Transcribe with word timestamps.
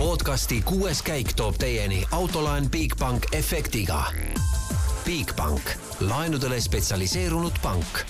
podcasti 0.00 0.62
kuues 0.64 1.02
käik 1.04 1.34
toob 1.36 1.58
teieni 1.60 1.98
autolaen 2.16 2.70
Bigbank 2.72 3.26
efektiga. 3.36 4.04
Bigbank, 5.04 5.60
laenudele 6.00 6.60
spetsialiseerunud 6.60 7.58
pank. 7.62 8.00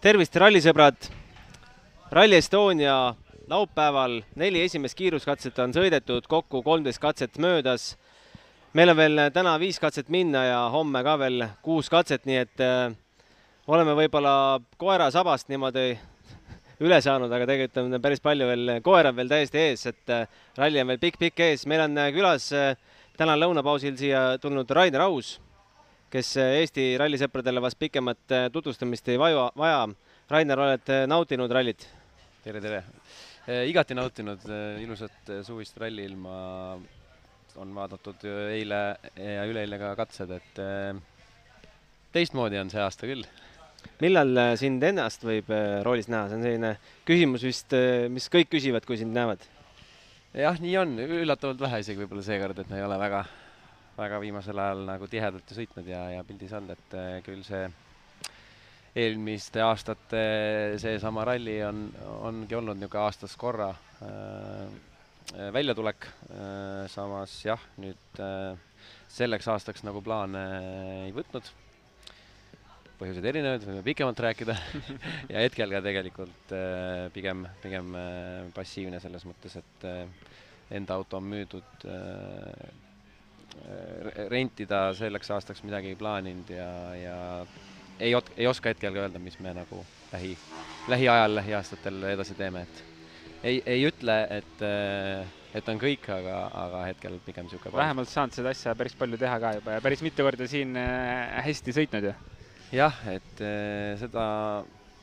tervist, 0.00 0.36
rallisõbrad. 0.36 0.94
Rally 2.10 2.36
Estonia 2.38 3.14
laupäeval 3.48 4.20
neli 4.36 4.62
esimest 4.62 4.94
kiiruskatset 4.94 5.58
on 5.58 5.74
sõidetud, 5.74 6.28
kokku 6.28 6.62
kolmteist 6.62 7.02
katset 7.02 7.38
möödas. 7.38 7.96
meil 8.72 8.88
on 8.88 8.96
veel 8.96 9.20
täna 9.32 9.58
viis 9.58 9.80
katset 9.80 10.08
minna 10.08 10.44
ja 10.44 10.68
homme 10.68 11.02
ka 11.02 11.18
veel 11.18 11.48
kuus 11.62 11.90
katset, 11.90 12.26
nii 12.26 12.36
et 12.36 12.60
äh, 12.60 12.94
oleme 13.66 13.94
võib-olla 13.94 14.60
koera 14.78 15.10
sabast 15.10 15.48
niimoodi 15.48 15.98
üle 16.80 16.98
saanud, 17.04 17.32
aga 17.32 17.46
tegelikult 17.48 17.78
on 17.82 18.00
päris 18.02 18.22
palju 18.24 18.48
veel, 18.48 18.72
koer 18.84 19.10
on 19.10 19.16
veel 19.18 19.30
täiesti 19.30 19.60
ees, 19.60 19.84
et 19.90 20.12
äh, 20.14 20.40
ralli 20.56 20.80
on 20.80 20.88
veel 20.92 21.00
pikk-pikk 21.02 21.42
ees. 21.50 21.66
meil 21.68 21.84
on 21.84 21.98
äh, 22.00 22.08
külas 22.16 22.48
äh, 22.56 22.72
täna 23.20 23.36
lõunapausil 23.36 23.98
siia 24.00 24.22
tulnud 24.40 24.70
Rainer 24.76 25.04
Aus, 25.04 25.34
kes 26.10 26.32
Eesti 26.40 26.94
rallisõpradele 26.98 27.60
vast 27.62 27.78
pikemat 27.78 28.32
tutvustamist 28.52 29.08
ei 29.12 29.18
vaja, 29.20 29.44
vaja. 29.56 29.84
Rainer, 30.30 30.62
oled 30.62 30.90
nautinud 31.10 31.52
rallit? 31.52 31.84
tere, 32.44 32.62
tere! 32.64 32.80
igati 33.66 33.94
nautinud 33.94 34.42
ilusat 34.80 35.30
suvist 35.46 35.78
ralliilma, 35.80 36.34
on 37.60 37.76
vaadatud 37.76 38.24
eile 38.54 38.80
ja 39.16 39.46
üleeile 39.48 39.78
ka 39.80 39.92
katsed, 39.98 40.32
et 40.38 40.60
teistmoodi 42.14 42.60
on 42.62 42.70
see 42.72 42.82
aasta 42.82 43.10
küll. 43.10 43.26
Millal 44.00 44.32
äh, 44.38 44.52
sind 44.60 44.84
ennast 44.86 45.24
võib 45.26 45.50
äh, 45.54 45.80
roolis 45.86 46.10
näha, 46.10 46.28
see 46.28 46.38
on 46.38 46.46
selline 46.46 46.72
küsimus 47.08 47.44
vist, 47.46 47.74
äh, 47.76 48.08
mis 48.12 48.30
kõik 48.32 48.50
küsivad, 48.54 48.86
kui 48.88 48.98
sind 49.00 49.14
näevad. 49.16 49.44
jah, 50.36 50.58
nii 50.62 50.76
on, 50.80 50.96
üllatavalt 51.20 51.60
vähe 51.66 51.82
isegi 51.84 52.02
võib-olla 52.02 52.24
seekord, 52.26 52.58
et 52.62 52.72
me 52.72 52.80
ei 52.80 52.86
ole 52.86 52.98
väga, 53.00 53.24
väga 53.98 54.20
viimasel 54.22 54.64
ajal 54.64 54.84
nagu 54.88 55.08
tihedalt 55.10 55.50
ju 55.50 55.60
sõitnud 55.60 55.88
ja, 55.90 56.06
ja 56.16 56.26
pildis 56.26 56.52
olnud, 56.56 56.76
et 56.76 57.24
küll 57.26 57.44
see 57.46 57.64
eelmiste 58.98 59.62
aastate 59.62 60.22
seesama 60.82 61.24
ralli 61.28 61.60
on, 61.62 61.84
ongi 62.26 62.56
olnud 62.58 62.78
niisugune 62.78 63.04
aastas 63.04 63.36
korra 63.38 63.68
äh, 64.02 64.64
väljatulek 65.54 66.08
äh,. 66.30 66.88
samas 66.90 67.36
jah, 67.44 67.62
nüüd 67.78 68.22
äh, 68.22 68.58
selleks 69.10 69.48
aastaks 69.50 69.84
nagu 69.86 70.02
plaane 70.02 70.42
ei 71.06 71.14
võtnud. 71.14 71.46
Põhjused 73.00 73.24
erinevad, 73.30 73.64
võime 73.64 73.82
pikemalt 73.86 74.20
rääkida 74.26 74.56
ja 75.32 75.44
hetkel 75.44 75.72
ka 75.72 75.80
tegelikult 75.84 76.54
äh, 76.56 77.08
pigem, 77.14 77.46
pigem 77.62 77.96
äh, 77.96 78.44
passiivne 78.56 79.00
selles 79.02 79.24
mõttes, 79.28 79.56
et 79.60 79.88
äh, 79.88 80.04
enda 80.78 81.00
auto 81.00 81.18
on 81.18 81.26
müüdud 81.32 81.88
äh, 81.90 82.70
rentida 84.30 84.90
selleks 84.96 85.32
aastaks 85.34 85.64
midagi 85.66 85.90
ei 85.90 85.98
plaaninud 85.98 86.52
ja, 86.54 86.68
ja 86.96 87.16
ei, 87.98 88.14
ei 88.36 88.46
oska 88.46 88.70
hetkel 88.72 88.94
ka 88.94 89.04
öelda, 89.04 89.20
mis 89.22 89.36
me 89.42 89.52
nagu 89.56 89.82
lähi, 90.12 90.36
lähiajal, 90.88 91.34
lähiaastatel 91.40 92.06
edasi 92.12 92.36
teeme, 92.38 92.62
et 92.62 92.84
ei, 93.42 93.62
ei 93.66 93.84
ütle, 93.88 94.16
et, 94.36 94.64
et 95.56 95.70
on 95.72 95.80
kõik, 95.80 96.06
aga, 96.12 96.40
aga 96.64 96.82
hetkel 96.90 97.18
pigem 97.24 97.48
niisugune 97.48 97.76
vähemalt 97.76 98.10
saanud 98.10 98.36
seda 98.36 98.52
asja 98.54 98.74
päris 98.78 98.96
palju 98.98 99.18
teha 99.20 99.38
ka 99.42 99.54
juba 99.58 99.78
ja 99.78 99.84
päris 99.84 100.04
mitu 100.04 100.26
korda 100.26 100.48
siin 100.50 100.76
äh, 100.78 101.40
hästi 101.46 101.76
sõitnud 101.80 102.10
ju. 102.10 102.14
Jah, 102.74 102.98
et 103.10 103.42
äh, 103.42 103.94
seda, 104.00 104.24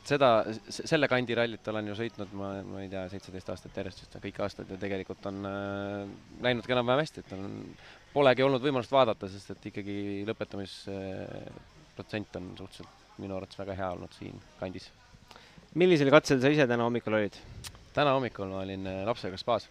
seda, 0.08 0.30
selle 0.70 1.10
kandi 1.12 1.36
rallit 1.38 1.68
olen 1.72 1.92
ju 1.92 1.98
sõitnud, 2.00 2.34
ma, 2.40 2.52
ma 2.68 2.84
ei 2.84 2.92
tea, 2.92 3.06
seitseteist 3.12 3.52
aastat 3.54 3.80
järjest 3.82 4.04
vist, 4.04 4.20
kõik 4.23 4.42
aastad 4.46 4.72
ja 4.72 4.80
tegelikult 4.82 5.26
on 5.32 5.48
äh, 5.50 6.04
läinudki 6.45 6.76
enam-vähem 6.76 7.04
hästi, 7.04 7.23
et 7.26 7.34
on, 7.38 7.58
polegi 8.14 8.45
olnud 8.45 8.64
võimalust 8.64 8.94
vaadata, 8.94 9.30
sest 9.32 9.56
et 9.56 9.72
ikkagi 9.72 9.98
lõpetamis 10.28 10.80
äh, 10.94 11.50
protsent 11.98 12.39
on 12.39 12.54
suhteliselt 12.55 13.22
minu 13.22 13.36
arvates 13.38 13.58
väga 13.60 13.76
hea 13.78 13.89
olnud 13.95 14.14
siin 14.14 14.38
kandis. 14.60 14.92
millisel 15.78 16.11
katsel 16.14 16.39
sa 16.42 16.52
ise 16.54 16.67
täna 16.70 16.86
hommikul 16.86 17.17
olid? 17.17 17.36
täna 17.98 18.14
hommikul 18.14 18.52
ma 18.52 18.61
olin 18.61 18.86
lapsega 19.10 19.39
spaas. 19.42 19.66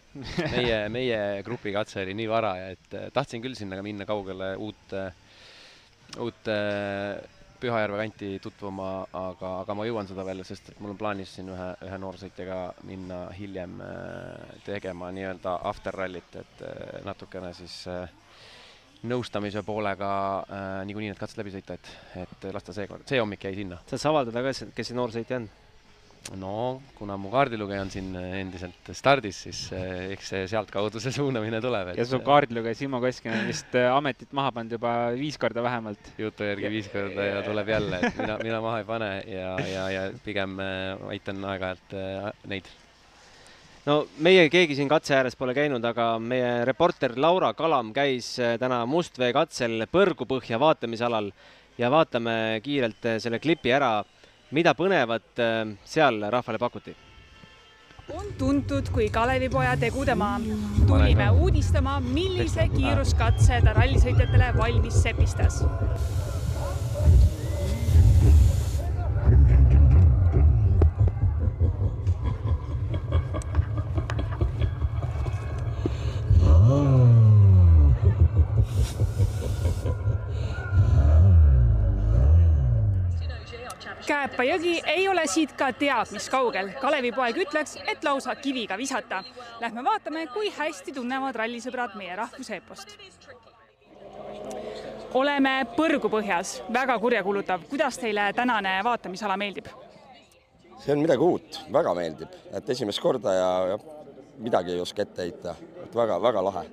meie, 0.56 0.80
meie 0.90 1.20
grupi 1.46 1.72
katse 1.72 2.02
oli 2.02 2.16
nii 2.18 2.26
vara, 2.28 2.56
et 2.74 2.98
tahtsin 3.14 3.44
küll 3.44 3.54
sinna 3.54 3.78
minna 3.86 4.04
kaugele 4.08 4.50
uut, 4.58 4.96
uut 6.26 6.50
Pühajärve 7.60 7.98
kanti 8.02 8.28
tutvuma, 8.42 8.90
aga, 9.16 9.52
aga 9.62 9.74
ma 9.78 9.86
jõuan 9.88 10.08
seda 10.08 10.24
veel, 10.26 10.44
sest 10.44 10.70
et 10.72 10.80
mul 10.80 10.92
on 10.92 11.00
plaanis 11.00 11.32
siin 11.38 11.48
ühe, 11.54 11.68
ühe 11.86 11.98
noorsõitjaga 12.02 12.60
minna 12.88 13.26
hiljem 13.36 13.80
tegema 14.66 15.10
nii-öelda 15.16 15.58
after 15.70 15.96
rallit, 15.96 16.36
et 16.42 16.64
natukene 17.06 17.52
siis 17.56 17.82
äh, 17.92 18.04
nõustamise 19.04 19.62
poolega 19.66 20.10
äh, 20.40 20.64
niikuinii 20.88 21.12
need 21.12 21.20
katsed 21.20 21.40
läbi 21.40 21.52
sõita, 21.54 21.76
et, 21.76 21.92
et 22.22 22.48
las 22.54 22.66
ta 22.66 22.74
seekord, 22.76 23.06
see 23.08 23.20
hommik 23.20 23.44
jäi 23.48 23.54
sinna. 23.60 23.80
saad 23.90 24.02
sa 24.02 24.12
avaldada 24.12 24.44
ka, 24.46 24.54
kes 24.76 24.92
see 24.92 24.98
noorsõitja 24.98 25.40
on? 25.40 25.48
No 26.34 26.80
kuna 26.96 27.16
mu 27.20 27.30
kaardilugeja 27.30 27.84
on 27.84 27.90
siin 27.92 28.14
endiselt 28.16 28.90
stardis, 28.96 29.42
siis 29.46 29.60
äh, 29.76 30.12
eks 30.14 30.32
see 30.32 30.46
sealtkaudu 30.50 31.02
see 31.02 31.14
suunamine 31.14 31.60
tuleb. 31.62 31.92
Äh, 31.92 32.00
ja 32.00 32.06
su 32.08 32.18
kaardilugeja 32.24 32.78
Simo 32.78 33.00
Koskinen 33.02 33.44
on 33.44 33.50
vist 33.50 33.76
ametit 33.90 34.32
maha 34.36 34.54
pannud 34.56 34.74
juba 34.78 34.94
viis 35.16 35.38
korda 35.38 35.62
vähemalt. 35.66 36.10
jutu 36.18 36.48
järgi 36.48 36.72
viis 36.72 36.88
korda 36.92 37.28
ja 37.30 37.44
tuleb 37.46 37.70
jälle, 37.70 38.00
et 38.02 38.18
mina, 38.18 38.38
mina 38.42 38.64
maha 38.64 38.82
ei 38.82 38.88
pane 38.88 39.12
ja, 39.30 39.52
ja, 39.66 39.86
ja 39.94 40.08
pigem 40.24 40.58
aitan 41.10 41.44
aeg-ajalt 41.52 41.94
neid 42.50 42.68
no 43.86 44.00
meie 44.26 44.48
keegi 44.50 44.76
siin 44.78 44.90
katse 44.90 45.14
ääres 45.18 45.38
pole 45.38 45.54
käinud, 45.54 45.84
aga 45.86 46.16
meie 46.18 46.64
reporter 46.66 47.14
Laura 47.20 47.52
Kalam 47.54 47.92
käis 47.94 48.34
täna 48.60 48.82
Mustvee 48.90 49.30
katsel 49.36 49.86
põrgupõhja 49.92 50.58
vaatamisalal 50.62 51.30
ja 51.78 51.90
vaatame 51.92 52.60
kiirelt 52.64 53.08
selle 53.22 53.38
klipi 53.42 53.72
ära, 53.76 54.00
mida 54.50 54.74
põnevat 54.74 55.42
seal 55.84 56.22
rahvale 56.30 56.58
pakuti. 56.58 56.94
on 58.14 58.26
tuntud 58.38 58.90
kui 58.92 59.08
Kalevipoja 59.10 59.76
tegudemaa. 59.76 60.40
tulime 60.86 61.30
uudistama, 61.30 62.00
millise 62.00 62.68
kiiruskatse 62.68 63.60
ta 63.64 63.72
rallisõitjatele 63.72 64.52
valmis 64.56 65.02
sepistas. 65.02 65.64
Käepa 84.06 84.44
jõgi 84.46 84.76
ei 84.86 85.08
ole 85.08 85.24
siit 85.26 85.52
ka 85.58 85.72
teab 85.74 86.12
mis 86.14 86.28
kaugel. 86.30 86.70
Kalevipoeg 86.80 87.40
ütleks, 87.46 87.76
et 87.90 88.04
lausa 88.06 88.34
kiviga 88.38 88.76
visata. 88.78 89.22
Lähme 89.60 89.82
vaatame, 89.84 90.26
kui 90.30 90.52
hästi 90.54 90.94
tunnevad 90.94 91.34
rallisõbrad 91.42 91.96
meie 91.98 92.16
rahvuseepost. 92.16 92.96
oleme 95.14 95.50
põrgupõhjas, 95.76 96.62
väga 96.72 96.98
kurjakuulutav. 96.98 97.60
kuidas 97.70 97.98
teile 97.98 98.32
tänane 98.32 98.84
vaatamisala 98.84 99.36
meeldib? 99.36 99.66
see 100.78 100.92
on 100.92 101.00
midagi 101.00 101.22
uut, 101.22 101.60
väga 101.72 101.94
meeldib, 101.94 102.34
et 102.52 102.70
esimest 102.70 103.00
korda 103.00 103.32
ja, 103.32 103.50
ja 103.72 103.78
midagi 104.38 104.72
ei 104.72 104.80
oska 104.80 105.02
ette 105.02 105.22
heita, 105.22 105.54
et 105.84 105.94
väga-väga 105.96 106.44
lahe. 106.44 106.64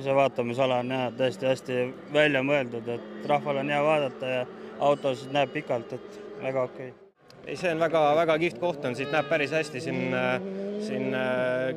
see 0.00 0.14
vaatamisala 0.14 0.78
on 0.84 0.90
jah, 0.90 1.06
tõesti 1.18 1.46
hästi 1.46 1.78
välja 2.12 2.42
mõeldud, 2.42 2.88
et 2.88 3.26
rahval 3.28 3.56
on 3.64 3.70
hea 3.74 3.82
vaadata 3.82 4.26
ja 4.26 4.46
autosid 4.82 5.32
näeb 5.34 5.52
pikalt, 5.54 5.96
et 5.98 6.20
väga 6.42 6.66
okei 6.68 6.92
okay. 6.92 7.10
ei, 7.46 7.56
see 7.56 7.72
on 7.72 7.82
väga-väga 7.82 8.38
kihvt 8.44 8.62
koht 8.62 8.86
on, 8.88 8.98
siit 8.98 9.12
näeb 9.14 9.28
päris 9.30 9.54
hästi, 9.54 9.82
siin, 9.82 10.16
siin 10.86 11.10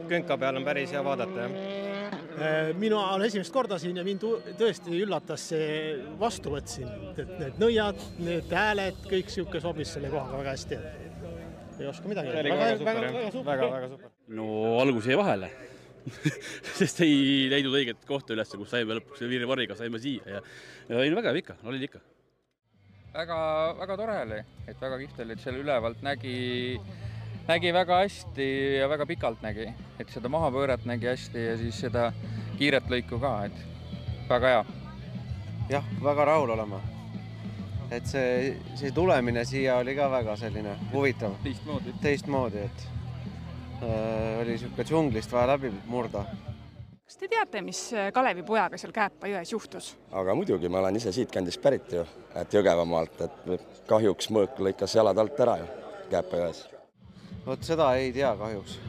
künka 0.10 0.38
peal 0.42 0.62
on 0.62 0.68
päris 0.68 0.94
hea 0.96 1.04
vaadata, 1.06 1.48
jah 1.48 1.84
mina 2.78 3.00
olen 3.00 3.26
esimest 3.28 3.54
korda 3.54 3.78
siin 3.80 3.98
ja 3.98 4.04
mind 4.06 4.24
tõesti 4.60 4.98
üllatas 5.00 5.50
see 5.52 5.68
vastuvõtt 6.20 6.72
siin, 6.72 6.90
et 7.16 7.32
need 7.40 7.62
nõiad, 7.62 8.02
need 8.20 8.52
hääled, 8.52 8.98
kõik 9.08 9.30
niisugune 9.30 9.62
sobis 9.64 9.94
selle 9.96 10.12
kohaga 10.12 10.42
väga 10.42 10.56
hästi. 10.56 10.80
ei 11.80 11.88
oska 11.88 12.12
midagi. 12.12 12.34
väga-väga 12.84 13.32
super. 13.32 14.12
no 14.28 14.48
algus 14.82 15.08
jäi 15.08 15.18
vahele 15.20 15.52
sest 16.80 17.02
ei 17.02 17.48
leidnud 17.50 17.74
õiget 17.80 18.04
kohta 18.08 18.36
üles, 18.36 18.52
kus 18.52 18.70
saime 18.70 19.00
lõpuks 19.00 19.26
virvarriga 19.30 19.78
saime 19.78 20.00
siia 20.02 20.38
ja, 20.38 20.44
ja 20.90 21.00
olin 21.02 21.18
vägev 21.18 21.40
ikka, 21.42 21.58
olin 21.66 21.88
ikka. 21.88 22.04
Väga, 23.16 23.40
väga 23.80 23.98
tore 23.98 24.16
oli, 24.26 24.40
et 24.68 24.82
väga 24.82 24.98
kihvt 25.02 25.20
oli, 25.24 25.36
et 25.36 25.44
seal 25.44 25.60
ülevalt 25.62 26.02
nägi 26.06 26.36
nägi 27.46 27.72
väga 27.74 28.00
hästi 28.02 28.48
ja 28.80 28.90
väga 28.90 29.06
pikalt 29.06 29.44
nägi, 29.46 29.68
et 30.00 30.10
seda 30.10 30.32
mahapööret 30.34 30.86
nägi 30.90 31.08
hästi 31.12 31.46
ja 31.46 31.54
siis 31.60 31.80
seda 31.86 32.10
kiiret 32.58 32.90
lõiku 32.92 33.20
ka, 33.22 33.36
et 33.46 34.28
väga 34.30 34.52
hea. 34.56 34.66
jah, 35.70 35.88
väga 36.04 36.26
rahul 36.26 36.56
olema. 36.58 36.82
et 37.92 38.08
see, 38.10 38.58
see 38.76 38.92
tulemine 38.92 39.46
siia 39.46 39.78
oli 39.78 39.96
ka 39.96 40.10
väga 40.12 40.36
selline 40.36 40.76
huvitav. 40.94 41.38
teistmoodi. 41.44 41.94
teistmoodi, 42.02 42.66
et 42.66 42.88
äh, 43.84 44.42
oli 44.42 44.56
niisugune 44.56 44.84
džunglist 44.90 45.32
vaja 45.32 45.54
läbi 45.54 45.72
murda. 45.86 46.26
Kas 47.06 47.20
te 47.22 47.28
teate, 47.30 47.62
mis 47.62 47.80
Kalevi 48.14 48.44
pojaga 48.46 48.78
seal 48.82 48.94
Kääpa 48.96 49.30
jões 49.30 49.52
juhtus? 49.54 49.92
aga 50.12 50.34
muidugi, 50.38 50.70
ma 50.72 50.82
olen 50.82 50.98
ise 50.98 51.14
siitkandist 51.14 51.62
pärit 51.62 51.92
ju, 51.94 52.06
et 52.42 52.56
Jõgevamaalt, 52.58 53.22
et 53.28 53.84
kahjuks 53.90 54.32
mõõk 54.34 54.58
lõikas 54.68 54.98
jalad 54.98 55.22
alt 55.22 55.40
ära 55.46 55.60
ju 55.62 55.68
Kääpa 56.10 56.42
jões. 56.42 56.64
vot 57.46 57.68
seda 57.70 57.92
ei 58.02 58.12
tea 58.16 58.34
kahjuks. 58.40 58.80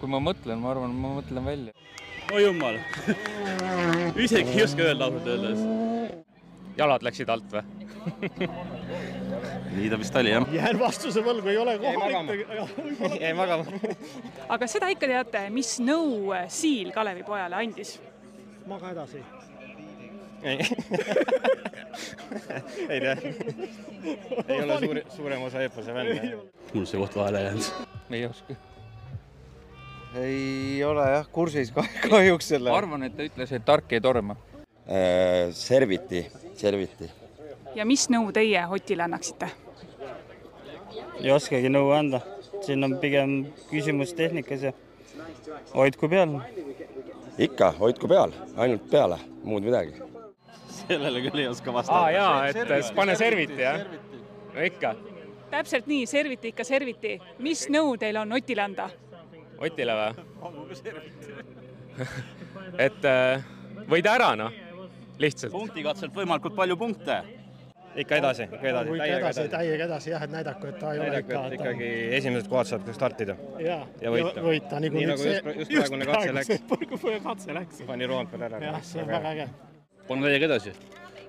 kui 0.00 0.08
ma 0.08 0.22
mõtlen, 0.30 0.60
ma 0.64 0.72
arvan, 0.72 0.96
ma 0.96 1.14
mõtlen 1.20 1.44
välja. 1.52 1.76
oi 2.32 2.44
jumal 2.46 2.80
isegi 4.28 4.56
ei 4.56 4.64
oska 4.64 4.88
öelda 4.88 5.10
ausalt 5.10 5.32
öeldes. 5.34 5.64
jalad 6.80 7.04
läksid 7.04 7.28
alt 7.36 7.52
või 7.52 7.64
nii 9.76 9.90
ta 9.90 9.98
vist 10.00 10.16
oli 10.16 10.30
jah. 10.30 10.46
jään 10.52 10.78
vastuse 10.80 11.20
võlgu, 11.24 11.48
ei 11.52 11.58
ole 11.58 11.78
kohalik. 11.78 12.46
jäi 13.24 13.34
magama. 13.36 13.64
aga 14.48 14.66
seda 14.70 14.88
ikka 14.92 15.06
teate, 15.10 15.50
mis 15.54 15.78
nõu 15.84 16.32
Siil 16.52 16.92
Kalevi 16.94 17.22
pojale 17.26 17.56
andis? 17.60 17.98
maga 18.68 18.90
edasi. 18.92 19.22
ei 20.42 20.58
ei 22.92 23.00
tea. 23.00 23.16
ei 24.48 24.62
ole 24.62 24.78
suur, 24.78 25.00
suurem 25.16 25.42
osa 25.42 25.60
eepose 25.64 25.94
välja. 25.94 26.38
mul 26.72 26.86
see 26.88 27.00
koht 27.00 27.16
vahele 27.16 27.42
jäänud. 27.46 27.64
ei 28.10 28.26
oska. 28.26 28.54
ei 30.22 30.84
ole 30.84 31.10
jah 31.12 31.26
kursis 31.32 31.72
kahjuks 32.10 32.48
selle. 32.54 32.70
arvan, 32.74 33.02
et 33.08 33.16
ta 33.16 33.22
ütles, 33.28 33.54
et 33.54 33.64
tark 33.64 33.92
ei 33.92 34.00
torma. 34.00 34.36
Serviti, 35.52 36.26
serviti. 36.56 37.10
Ja 37.78 37.86
mis 37.86 38.08
nõu 38.10 38.32
teie 38.34 38.64
Otile 38.74 39.06
annaksite? 39.06 39.48
ei 41.18 41.30
oskagi 41.34 41.70
nõu 41.70 41.90
anda, 41.94 42.20
siin 42.62 42.84
on 42.86 42.96
pigem 43.02 43.38
küsimus 43.70 44.14
tehnikas 44.18 44.68
ja 44.68 44.72
hoidku 45.74 46.08
peal. 46.10 46.38
ikka, 47.38 47.72
hoidku 47.78 48.10
peal, 48.10 48.34
ainult 48.56 48.86
peale, 48.90 49.18
muud 49.44 49.66
midagi. 49.66 49.94
sellele 50.78 51.22
küll 51.26 51.42
ei 51.42 51.48
oska 51.48 51.70
aa 51.70 51.78
vastata. 51.80 52.10
jaa, 52.10 52.46
et 52.48 52.94
pane 52.94 53.16
serviti 53.16 53.62
jah? 53.62 53.82
no 54.54 54.64
ikka. 54.70 54.94
täpselt 55.50 55.86
nii, 55.86 56.06
serviti 56.06 56.54
ikka 56.54 56.64
serviti. 56.64 57.18
mis 57.38 57.66
nõu 57.70 57.96
teil 57.98 58.16
on 58.22 58.32
Otile 58.38 58.66
anda? 58.66 58.90
Otile 59.58 59.94
või? 59.98 60.10
et 62.86 63.04
äh, 63.10 63.42
võida 63.90 64.14
ära 64.14 64.34
noh, 64.38 64.54
lihtsalt. 65.18 65.52
punktikatselt 65.52 66.14
võimalikult 66.14 66.54
palju 66.54 66.76
punkte. 66.78 67.37
Ikka 67.98 68.16
edasi, 68.16 68.46
ikka 68.46 68.68
edasi. 68.68 68.94
ikka 68.94 69.06
edasi, 69.16 69.44
täiega 69.52 69.86
edasi 69.88 70.10
jah, 70.12 70.22
et 70.22 70.32
näidaku, 70.32 70.70
et 70.70 70.78
ta 70.78 70.92
ei 70.92 71.00
ole 71.00 71.08
näidake, 71.08 71.32
ikka. 71.32 71.46
et 71.46 71.56
ikkagi 71.58 71.90
esimesed 72.18 72.50
kohad 72.50 72.70
saab 72.70 72.90
startida. 72.94 73.36
ja, 73.64 73.78
ja 74.02 74.12
võita. 74.14 74.44
võita, 74.44 74.80
nii 74.84 74.92
nüüd 74.94 75.10
nagu 75.12 75.24
see. 75.24 75.34
just, 75.38 75.58
just 75.58 75.74
praegune 75.74 76.08
katse 76.10 76.34
läks. 76.36 76.64
praegu 76.70 77.00
katse 77.26 77.56
läks. 77.58 77.82
pani 77.88 78.08
Roompere 78.10 78.48
ära. 78.50 78.62
jah, 78.68 78.80
see 78.86 79.02
on 79.02 79.10
väga 79.12 79.34
äge. 79.34 79.48
paneme 80.08 80.32
täiega 80.32 80.50
edasi. 80.50 80.74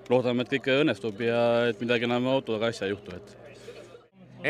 loodame, 0.10 0.46
et 0.46 0.54
kõik 0.56 0.72
õnnestub 0.76 1.24
ja 1.26 1.44
et 1.72 1.82
midagi 1.82 2.10
enam 2.10 2.30
autoga 2.34 2.70
asja 2.74 2.88
ei 2.88 2.94
juhtu, 2.94 3.16
et 3.18 3.38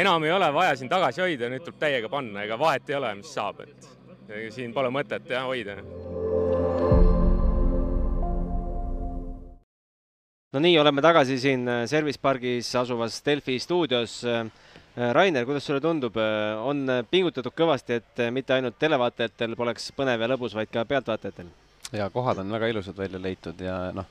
enam 0.04 0.24
ei 0.28 0.36
ole 0.36 0.52
vaja 0.54 0.76
siin 0.80 0.92
tagasi 0.92 1.24
hoida, 1.24 1.50
nüüd 1.52 1.66
tuleb 1.66 1.80
täiega 1.82 2.12
panna, 2.12 2.44
ega 2.44 2.60
vahet 2.60 2.90
ei 2.90 3.00
ole, 3.00 3.16
mis 3.22 3.34
saab, 3.34 3.64
et 3.66 4.54
siin 4.54 4.74
pole 4.76 4.92
mõtet 4.94 5.32
jah 5.32 5.48
hoida. 5.50 5.80
No 10.54 10.60
nii, 10.64 10.78
oleme 10.82 11.02
tagasi 11.06 11.38
siin 11.42 11.68
Service 11.88 12.20
pargis 12.22 12.74
asuvas 12.76 13.22
Delfi 13.26 13.60
stuudios. 13.60 14.22
Rainer, 15.14 15.46
kuidas 15.46 15.64
sulle 15.64 15.80
tundub, 15.80 16.18
on 16.66 16.82
pingutatud 17.12 17.54
kõvasti, 17.56 18.00
et 18.02 18.22
mitte 18.36 18.56
ainult 18.56 18.76
televaatajatel 18.82 19.54
poleks 19.56 19.92
põnev 19.96 20.26
ja 20.26 20.28
lõbus, 20.32 20.56
vaid 20.58 20.72
ka 20.74 20.86
pealtvaatajatel? 20.90 21.52
ja 21.94 22.10
kohad 22.14 22.38
on 22.38 22.52
väga 22.54 22.68
ilusad 22.70 22.98
välja 22.98 23.18
leitud 23.22 23.62
ja 23.66 23.76
noh, 23.96 24.06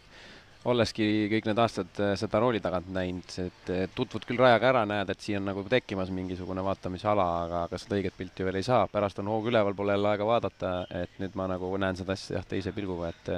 olleski 0.66 1.28
kõik 1.30 1.46
need 1.46 1.60
aastad 1.62 2.00
seda 2.18 2.40
rooli 2.42 2.58
tagant 2.62 2.88
näinud, 2.90 3.34
et 3.44 3.92
tutvud 3.94 4.24
küll 4.26 4.40
rajaga 4.40 4.70
ära, 4.72 4.84
näed, 4.88 5.12
et 5.12 5.22
siin 5.22 5.38
on 5.42 5.46
nagu 5.52 5.62
tekkimas 5.70 6.10
mingisugune 6.14 6.64
vaatamisala, 6.64 7.26
aga 7.44 7.60
kas 7.70 7.84
seda 7.86 7.98
õiget 8.00 8.16
pilti 8.18 8.46
veel 8.46 8.58
ei 8.58 8.66
saa, 8.66 8.86
pärast 8.90 9.20
on 9.22 9.30
hoog 9.30 9.50
üleval, 9.52 9.76
pole 9.78 9.94
jälle 9.94 10.10
aega 10.10 10.26
vaadata, 10.26 10.72
et 11.02 11.20
nüüd 11.22 11.36
ma 11.38 11.46
nagu 11.52 11.70
näen 11.78 12.00
seda 12.00 12.16
asja 12.18 12.38
jah, 12.38 12.48
teise 12.48 12.74
pilguga, 12.74 13.12
et 13.12 13.30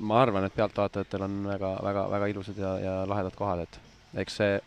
ma 0.00 0.22
arvan, 0.22 0.46
et 0.46 0.54
pealtvaatajatel 0.56 1.26
on 1.26 1.38
väga, 1.46 1.72
väga, 1.84 2.06
väga 2.10 2.30
ilusad 2.32 2.58
ja, 2.58 2.72
ja 2.80 2.94
lahedad 3.08 3.36
kohad, 3.38 3.66
et 3.66 3.78
eks 4.24 4.38
see, 4.40 4.58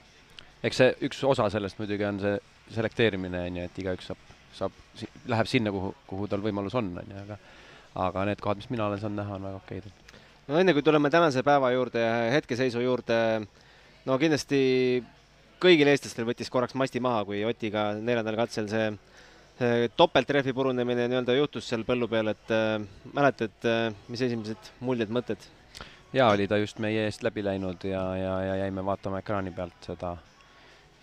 eks 0.64 0.82
see 0.82 0.94
üks 1.10 1.24
osa 1.28 1.50
sellest 1.54 1.80
muidugi 1.82 2.06
on 2.08 2.22
see 2.22 2.38
selekteerimine, 2.76 3.46
on 3.50 3.60
ju, 3.60 3.68
et 3.70 3.84
igaüks 3.84 4.12
saab, 4.12 4.32
saab, 4.56 4.80
läheb 5.30 5.50
sinna, 5.50 5.74
kuhu, 5.76 5.94
kuhu 6.08 6.30
tal 6.32 6.46
võimalus 6.46 6.78
on, 6.78 6.94
on 7.02 7.14
ju, 7.14 7.26
aga 7.26 7.40
aga 8.06 8.26
need 8.28 8.42
kohad, 8.44 8.60
mis 8.60 8.68
mina 8.70 8.90
olen 8.90 9.00
saanud 9.00 9.22
näha, 9.22 9.38
on 9.38 9.46
väga 9.48 9.62
okeid 9.62 9.92
no 10.48 10.60
enne 10.60 10.74
kui 10.76 10.84
tuleme 10.86 11.10
tänase 11.10 11.44
päeva 11.46 11.72
juurde 11.74 12.02
ja 12.02 12.16
hetkeseisu 12.36 12.84
juurde, 12.84 13.18
no 14.06 14.18
kindlasti 14.22 14.60
kõigil 15.62 15.90
eestlastel 15.90 16.28
võttis 16.28 16.52
korraks 16.54 16.76
masti 16.78 17.02
maha, 17.02 17.24
kui 17.26 17.42
Otiga 17.48 17.94
neljandal 17.98 18.38
katsel 18.44 18.68
see, 18.70 18.92
see 19.60 19.90
topelttrehvi 19.98 20.54
purunemine 20.54 21.08
nii-öelda 21.08 21.38
juhtus 21.38 21.70
seal 21.70 21.86
põllu 21.88 22.10
peal, 22.12 22.34
et 22.34 22.54
äh, 22.54 22.78
mäletad, 23.14 23.70
mis 24.12 24.22
esimesed 24.28 24.72
muljed, 24.86 25.12
mõtted? 25.14 25.50
jaa, 26.14 26.30
oli 26.32 26.48
ta 26.48 26.60
just 26.62 26.80
meie 26.84 27.06
eest 27.08 27.24
läbi 27.24 27.44
läinud 27.44 27.84
ja, 27.88 28.04
ja, 28.20 28.36
ja 28.50 28.56
jäime 28.64 28.86
vaatama 28.86 29.20
ekraani 29.24 29.52
pealt 29.56 29.90
seda 29.90 30.16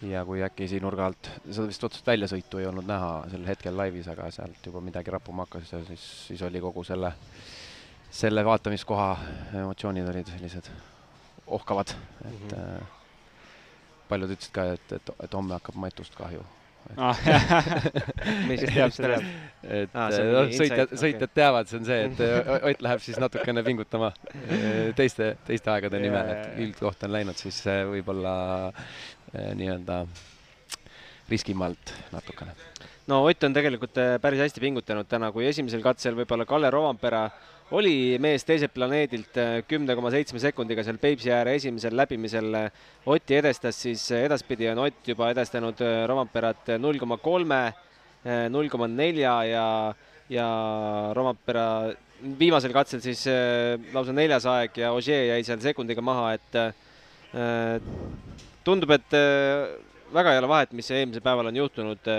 ja 0.09 0.25
kui 0.27 0.43
äkki 0.43 0.67
siin 0.69 0.83
nurga 0.83 1.07
alt, 1.07 1.29
seda 1.49 1.67
vist 1.69 1.85
otsest 1.85 2.07
väljasõitu 2.07 2.61
ei 2.61 2.69
olnud 2.71 2.87
näha 2.89 3.11
sel 3.31 3.45
hetkel 3.47 3.77
laivis, 3.77 4.09
aga 4.11 4.31
sealt 4.35 4.67
juba 4.67 4.81
midagi 4.85 5.13
rappuma 5.15 5.47
hakkas 5.47 5.75
ja 5.75 5.83
siis, 5.87 6.07
siis 6.29 6.43
oli 6.49 6.61
kogu 6.61 6.85
selle 6.85 7.13
selle 8.13 8.45
vaatamiskoha 8.45 9.17
emotsioonid 9.63 10.09
olid 10.09 10.29
sellised 10.29 10.67
ohkavad, 11.47 11.95
et 12.25 12.33
mm 12.33 12.49
-hmm. 12.49 12.85
paljud 14.09 14.35
ütlesid 14.35 14.53
ka, 14.53 14.65
et, 14.73 14.93
et, 14.93 15.11
et 15.25 15.35
homme 15.35 15.55
hakkab 15.55 15.75
matust 15.75 16.15
kahju. 16.15 16.45
Ah, 16.97 17.17
mis 18.49 18.61
teab 18.67 18.93
sellest? 18.93 19.29
et 19.63 19.95
ah, 19.95 20.11
noh, 20.11 20.51
sõitjad, 20.53 20.91
sõitjad 20.99 21.29
okay. 21.29 21.37
teavad, 21.39 21.71
see 21.71 21.79
on 21.79 21.87
see, 21.87 22.01
et 22.09 22.23
Ott 22.73 22.83
läheb 22.85 23.05
siis 23.05 23.21
natukene 23.23 23.63
pingutama 23.65 24.11
teiste, 24.99 25.37
teiste 25.47 25.73
aegade 25.73 26.01
yeah. 26.01 26.09
nimel, 26.09 26.33
et 26.35 26.61
üldkoht 26.67 27.07
on 27.07 27.15
läinud 27.15 27.39
siis 27.39 27.63
võib-olla 27.93 28.35
nii-öelda 29.33 30.03
riskimalt 31.31 31.95
natukene 32.13 32.57
no 33.09 33.23
Ott 33.31 33.47
on 33.47 33.55
tegelikult 33.55 34.03
päris 34.23 34.43
hästi 34.45 34.67
pingutanud 34.67 35.09
täna, 35.09 35.31
kui 35.33 35.47
esimesel 35.49 35.85
katsel 35.85 36.19
võib-olla 36.19 36.49
Kalle 36.49 36.71
Rovampera 36.75 37.29
oli 37.73 38.19
mees 38.21 38.45
teiselt 38.45 38.75
planeedilt 38.75 39.39
kümne 39.69 39.95
koma 39.97 40.11
seitsme 40.13 40.41
sekundiga 40.43 40.85
seal 40.85 40.99
Peipsi 41.01 41.33
ääre 41.33 41.55
esimesel 41.57 41.97
läbimisel 41.97 42.57
Otti 43.09 43.39
edestas, 43.39 43.79
siis 43.87 44.05
edaspidi 44.17 44.69
on 44.73 44.83
Ott 44.85 45.09
juba 45.09 45.31
edestanud 45.33 45.81
Romamperat 46.09 46.75
null 46.83 47.01
koma 47.01 47.17
kolme, 47.23 47.63
null 48.53 48.69
koma 48.73 48.89
nelja 48.93 49.35
ja, 49.49 49.67
ja 50.31 50.49
Romampera 51.17 51.67
viimasel 52.39 52.75
katsel 52.75 53.01
siis 53.03 53.25
lausa 53.95 54.13
neljas 54.15 54.47
aeg 54.47 54.77
ja 54.85 54.93
Ogier 54.95 55.33
jäi 55.33 55.41
seal 55.47 55.63
sekundiga 55.65 56.05
maha, 56.05 56.35
et 56.37 56.61
tundub, 58.63 58.93
et 58.95 59.17
väga 60.13 60.35
ei 60.35 60.43
ole 60.43 60.53
vahet, 60.53 60.77
mis 60.77 60.93
eelmisel 60.93 61.25
päeval 61.25 61.49
on 61.51 61.63
juhtunud 61.65 62.13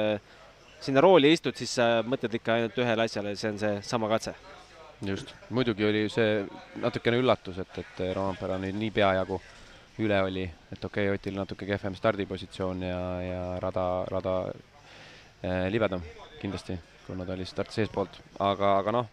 sinna 0.83 1.03
rooli 1.03 1.31
istud, 1.31 1.55
siis 1.55 1.77
sa 1.77 2.01
mõtled 2.03 2.41
ikka 2.41 2.57
ainult 2.57 2.83
ühele 2.83 3.07
asjale, 3.07 3.38
see 3.39 3.53
on 3.53 3.62
seesama 3.62 4.10
katse. 4.12 4.36
Just, 5.07 5.33
muidugi 5.50 5.86
oli 5.86 6.05
see 6.12 6.43
natukene 6.81 7.19
üllatus, 7.22 7.60
et, 7.63 7.77
et 7.81 8.01
Rompera 8.15 8.57
nüüd 8.62 8.77
nii 8.79 8.91
peajagu 8.95 9.39
üle 10.03 10.19
oli, 10.25 10.43
et 10.74 10.86
okei 10.86 11.07
okay,, 11.07 11.19
Otil 11.19 11.38
natuke 11.38 11.67
kehvem 11.69 11.95
stardipositsioon 11.98 12.81
ja, 12.88 13.00
ja 13.22 13.43
rada, 13.62 13.86
rada 14.10 14.36
eh, 15.43 15.67
libedam 15.74 16.03
kindlasti, 16.41 16.77
kuna 17.07 17.27
ta 17.27 17.36
oli 17.36 17.45
start 17.45 17.74
seestpoolt, 17.75 18.19
aga, 18.41 18.77
aga 18.81 18.95
noh, 19.00 19.10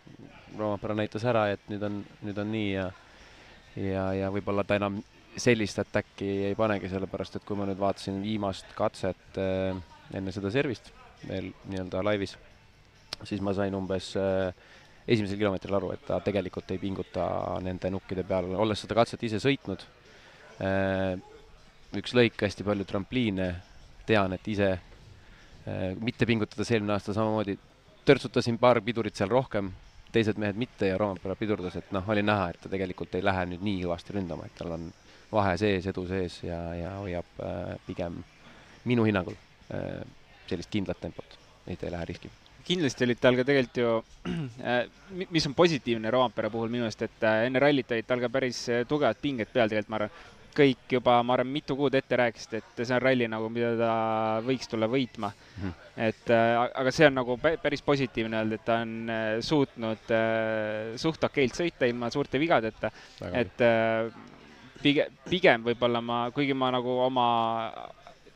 Rompera 0.58 0.96
näitas 0.98 1.24
ära, 1.28 1.48
et 1.52 1.68
nüüd 1.70 1.84
on, 1.86 2.00
nüüd 2.26 2.38
on 2.42 2.52
nii 2.54 2.70
ja 2.72 2.90
ja, 3.78 4.06
ja 4.16 4.30
võib-olla 4.34 4.64
ta 4.66 4.80
enam 4.80 4.98
sellist 5.38 5.78
atäkki 5.78 6.30
ei 6.48 6.56
panegi, 6.58 6.88
sellepärast 6.90 7.38
et 7.38 7.44
kui 7.46 7.58
ma 7.58 7.68
nüüd 7.68 7.78
vaatasin 7.78 8.18
viimast 8.24 8.72
katset 8.78 9.38
eh, 9.38 9.76
enne 10.14 10.34
seda 10.34 10.50
servist 10.50 10.90
veel 11.28 11.50
nii-öelda 11.68 12.02
laivis, 12.04 12.34
siis 13.28 13.42
ma 13.44 13.52
sain 13.56 13.74
umbes 13.76 14.14
äh, 14.18 14.50
esimesel 15.08 15.38
kilomeetril 15.40 15.76
aru, 15.76 15.92
et 15.94 16.04
ta 16.06 16.20
tegelikult 16.24 16.70
ei 16.74 16.78
pinguta 16.82 17.24
nende 17.64 17.90
nukkide 17.92 18.24
peal, 18.26 18.52
olles 18.60 18.82
seda 18.84 18.96
katset 18.98 19.22
ise 19.26 19.40
sõitnud. 19.42 19.84
Äh,, 20.64 21.16
üks 21.98 22.14
lõik, 22.14 22.38
hästi 22.40 22.66
palju 22.66 22.86
trampliine, 22.88 23.50
tean, 24.06 24.34
et 24.36 24.48
ise 24.50 24.70
äh, 24.74 25.92
mitte 26.00 26.28
pingutades 26.28 26.70
eelmine 26.70 26.96
aasta 26.96 27.16
samamoodi. 27.16 27.56
Törtsutasin 28.06 28.58
paar 28.58 28.80
pidurit 28.84 29.18
seal 29.18 29.30
rohkem, 29.32 29.72
teised 30.12 30.38
mehed 30.40 30.58
mitte 30.58 30.88
ja 30.88 30.98
Roompere 30.98 31.36
pidurdas, 31.38 31.76
et 31.78 31.90
noh, 31.94 32.06
oli 32.10 32.22
näha, 32.26 32.50
et 32.50 32.60
ta 32.62 32.72
tegelikult 32.72 33.14
ei 33.14 33.24
lähe 33.24 33.46
nüüd 33.52 33.64
nii 33.66 33.84
kõvasti 33.84 34.16
ründama, 34.16 34.48
et 34.48 34.56
tal 34.58 34.74
on 34.76 34.88
vahe 35.30 35.54
sees, 35.60 35.86
edu 35.86 36.06
sees 36.08 36.40
ja, 36.42 36.58
ja 36.74 36.94
hoiab 36.98 37.42
äh, 37.46 37.74
pigem 37.86 38.22
minu 38.88 39.04
hinnangul 39.06 39.36
sellist 40.50 40.70
kindlat 40.72 40.98
tempot, 40.98 41.36
et 41.70 41.82
ei 41.84 41.92
lähe 41.94 42.08
riski. 42.10 42.30
Kindlasti 42.70 43.06
olid 43.06 43.20
tal 43.20 43.38
ka 43.38 43.46
tegelikult 43.46 43.80
ju, 43.82 43.92
äh, 44.72 44.82
mis 45.30 45.46
on 45.48 45.56
positiivne 45.58 46.10
Roompere 46.14 46.50
puhul 46.52 46.70
minu 46.72 46.86
arust, 46.86 47.02
et 47.06 47.26
äh, 47.26 47.46
enne 47.48 47.62
rallit 47.62 47.90
olid 47.94 48.08
tal 48.08 48.22
ka 48.22 48.30
päris 48.32 48.66
äh, 48.70 48.84
tugevad 48.88 49.18
pinged 49.22 49.50
peal 49.52 49.70
tegelikult, 49.70 49.90
ma 49.90 50.02
arvan. 50.02 50.20
kõik 50.50 50.90
juba, 50.96 51.20
ma 51.22 51.36
arvan, 51.36 51.52
mitu 51.54 51.76
kuud 51.78 51.94
ette 51.94 52.16
rääkisid, 52.18 52.56
et 52.58 52.80
see 52.82 52.94
on 52.96 53.02
ralli 53.04 53.28
nagu, 53.30 53.46
mida 53.54 53.70
ta 53.78 53.92
võiks 54.42 54.66
tulla 54.68 54.88
võitma 54.90 55.30
mm. 55.30 55.76
et 56.08 56.32
aga 56.34 56.90
see 56.90 57.06
on 57.06 57.14
nagu 57.20 57.36
päris 57.38 57.84
positiivne 57.86 58.40
öelda, 58.40 58.58
et 58.58 58.64
ta 58.66 58.80
on 58.82 59.12
suutnud 59.46 60.10
suht 60.98 61.28
okeilt 61.30 61.54
sõita 61.54 61.86
ilma 61.86 62.10
suurte 62.10 62.42
vigadeta, 62.42 62.90
et 63.30 63.62
pigem, 64.82 65.14
pigem 65.30 65.70
võib-olla 65.70 66.02
ma, 66.02 66.18
kuigi 66.34 66.56
ma 66.58 66.72
nagu 66.74 66.98
oma 67.06 67.28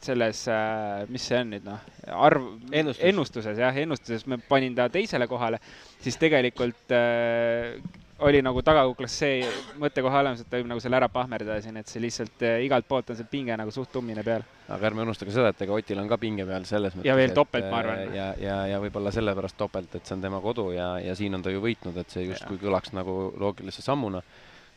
selles, 0.04 0.44
äh, 0.52 1.04
mis 1.12 1.25
see 1.30 1.40
on 1.40 1.52
nüüd 1.54 1.66
noh, 1.66 1.82
arv, 2.12 2.46
Ennustus. 2.70 3.02
ennustuses 3.11 3.61
jah, 3.61 3.82
ennustuses 3.84 4.26
ma 4.30 4.38
panin 4.49 4.76
ta 4.76 4.88
teisele 4.92 5.28
kohale, 5.30 5.61
siis 6.04 6.18
tegelikult 6.20 6.94
äh, 6.94 7.78
oli 8.18 8.40
nagu 8.44 8.62
tagakuklas 8.62 9.16
see 9.18 9.40
mõte 9.80 10.02
kohe 10.04 10.18
olemas, 10.20 10.42
et 10.42 10.49
ta 10.50 10.58
võib 10.58 10.68
nagu 10.70 10.82
selle 10.82 10.99
ära 10.99 11.08
pahmerdada 11.12 11.58
siin, 11.62 11.76
et 11.80 11.90
see 11.90 12.02
lihtsalt 12.02 12.44
äh, 12.46 12.61
igalt 12.66 12.87
poolt 12.88 13.11
on 13.11 13.18
see 13.18 13.28
pinge 13.30 13.56
nagu 13.58 13.73
suht 13.75 13.90
tummine 13.92 14.23
peal. 14.26 14.44
aga 14.68 14.88
ärme 14.90 15.02
unusta 15.02 15.26
ka 15.26 15.34
seda, 15.34 15.50
et 15.50 15.64
ega 15.66 15.75
Otil 15.75 16.00
on 16.02 16.11
ka 16.11 16.18
pinge 16.23 16.46
peal 16.46 16.66
selles 16.68 16.94
mõttes. 16.94 17.08
ja 17.08 17.16
veel 17.18 17.34
topelt, 17.37 17.68
ma 17.73 17.80
arvan. 17.82 18.14
ja, 18.14 18.28
ja, 18.40 18.58
ja 18.70 18.80
võib-olla 18.82 19.12
sellepärast 19.14 19.58
topelt, 19.58 19.94
et 19.94 20.06
see 20.06 20.16
on 20.16 20.23
tema 20.25 20.40
kodu 20.44 20.70
ja, 20.76 20.94
ja 21.02 21.16
siin 21.18 21.34
on 21.34 21.42
ta 21.42 21.52
ju 21.52 21.62
võitnud, 21.64 21.99
et 22.00 22.14
see 22.14 22.28
justkui 22.28 22.61
kõlaks 22.62 22.94
nagu 22.94 23.32
loogilise 23.40 23.82
sammuna. 23.82 24.23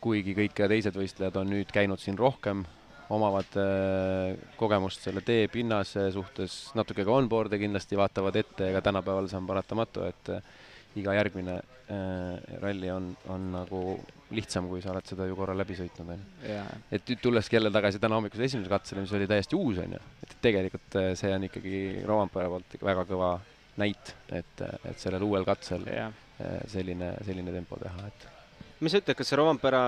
kuigi 0.02 0.36
kõik 0.38 0.60
teised 0.70 0.94
võistlejad 0.94 1.38
on 1.42 1.50
nüüd 1.50 1.72
käinud 1.74 2.00
siin 2.00 2.18
rohkem, 2.18 2.66
omavad 3.14 3.58
äh, 3.60 4.36
kogemust 4.60 5.06
selle 5.06 5.24
tee 5.26 5.48
pinnase 5.52 6.10
suhtes, 6.16 6.58
natuke 6.78 7.06
ka 7.08 7.16
onboard'e 7.16 7.60
kindlasti 7.62 8.00
vaatavad 8.00 8.36
ette, 8.40 8.70
ega 8.72 8.82
tänapäeval 8.84 9.30
see 9.32 9.40
on 9.40 9.50
paratamatu, 9.50 10.06
et 10.10 10.32
äh, 10.36 10.54
iga 11.00 11.16
järgmine 11.16 11.58
äh, 11.58 12.60
ralli 12.64 12.92
on, 12.92 13.10
on 13.32 13.50
nagu 13.54 13.82
lihtsam, 14.36 14.68
kui 14.68 14.82
sa 14.84 14.92
oled 14.92 15.08
seda 15.08 15.28
ju 15.30 15.38
korra 15.40 15.56
läbi 15.56 15.78
sõitnud, 15.78 16.14
on 16.16 16.24
ju. 16.44 16.64
et 16.98 17.12
tulleski 17.24 17.60
jälle 17.60 17.72
tagasi 17.72 18.02
täna 18.04 18.20
hommikusele 18.20 18.50
esimesele 18.50 18.76
katsele, 18.76 19.06
mis 19.06 19.14
oli 19.16 19.30
täiesti 19.30 19.56
uus, 19.56 19.80
on 19.84 19.96
ju, 19.96 20.02
et 20.26 20.40
tegelikult 20.44 21.02
see 21.20 21.36
on 21.36 21.48
ikkagi 21.48 21.84
Rovampere 22.08 22.52
poolt 22.52 22.80
väga 22.84 23.08
kõva 23.08 23.36
näit, 23.80 24.16
et, 24.34 24.66
et 24.90 24.98
sellel 25.00 25.24
uuel 25.24 25.48
katsel 25.48 25.86
ja. 25.88 26.10
selline, 26.70 27.16
selline 27.26 27.54
tempo 27.54 27.80
teha, 27.82 28.10
et 28.10 28.28
mis 28.80 28.94
sa 28.94 29.02
ütled, 29.02 29.18
kas 29.18 29.32
see 29.32 29.40
Rovampere 29.40 29.84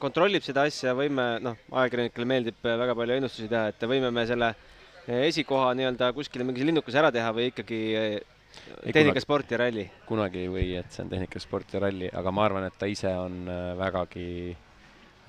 kontrollib 0.00 0.44
seda 0.46 0.64
asja, 0.68 0.94
võime, 0.96 1.26
noh, 1.44 1.56
ajakirjanikele 1.82 2.28
meeldib 2.28 2.60
väga 2.64 2.96
palju 2.96 3.16
ennustusi 3.20 3.48
teha, 3.50 3.70
et 3.72 3.88
võime 3.90 4.12
me 4.14 4.26
selle 4.28 4.54
esikoha 5.10 5.72
nii-öelda 5.78 6.12
kuskile 6.16 6.44
mingi 6.46 6.64
linnukese 6.66 7.00
ära 7.00 7.10
teha 7.14 7.32
või 7.34 7.50
ikkagi 7.50 7.80
tehnikasport 8.92 9.50
ja 9.50 9.58
ralli? 9.58 9.84
kunagi 10.06 10.44
ei 10.44 10.50
või, 10.50 10.66
et 10.80 10.90
see 10.92 11.04
on 11.04 11.12
tehnikasport 11.12 11.74
ja 11.74 11.84
ralli, 11.84 12.08
aga 12.08 12.32
ma 12.34 12.46
arvan, 12.46 12.66
et 12.66 12.76
ta 12.78 12.88
ise 12.90 13.12
on 13.18 13.40
äh, 13.48 13.60
vägagi 13.78 14.26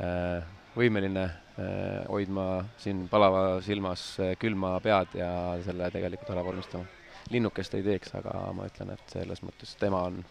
äh, 0.02 0.50
võimeline 0.76 1.26
äh, 1.28 2.08
hoidma 2.10 2.48
siin 2.82 3.06
palava 3.12 3.62
silmas 3.66 4.06
külma 4.42 4.78
pead 4.84 5.18
ja 5.20 5.32
selle 5.66 5.92
tegelikult 5.94 6.34
ära 6.34 6.46
vormistama. 6.46 6.86
linnukest 7.32 7.76
ei 7.78 7.84
teeks, 7.86 8.16
aga 8.18 8.34
ma 8.56 8.68
ütlen, 8.68 8.96
et 8.96 9.14
selles 9.14 9.44
mõttes 9.46 9.76
tema 9.80 10.06
on, 10.10 10.24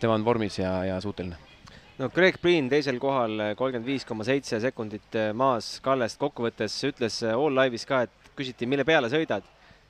tema 0.00 0.14
on 0.18 0.24
vormis 0.24 0.58
ja, 0.58 0.72
ja 0.84 1.00
suuteline 1.00 1.36
no 2.00 2.08
Greg 2.12 2.38
Priin 2.42 2.68
teisel 2.72 2.98
kohal, 3.02 3.38
kolmkümmend 3.58 3.88
viis 3.88 4.04
koma 4.08 4.26
seitse 4.26 4.60
sekundit 4.62 5.16
eh, 5.18 5.30
maas 5.36 5.76
Kallest, 5.84 6.18
kokkuvõttes 6.20 6.76
ütles 6.90 7.22
eh, 7.24 7.36
All 7.36 7.56
Live'is 7.56 7.86
ka, 7.88 8.02
et 8.06 8.32
küsiti, 8.36 8.68
mille 8.68 8.84
peale 8.88 9.10
sõidad, 9.12 9.46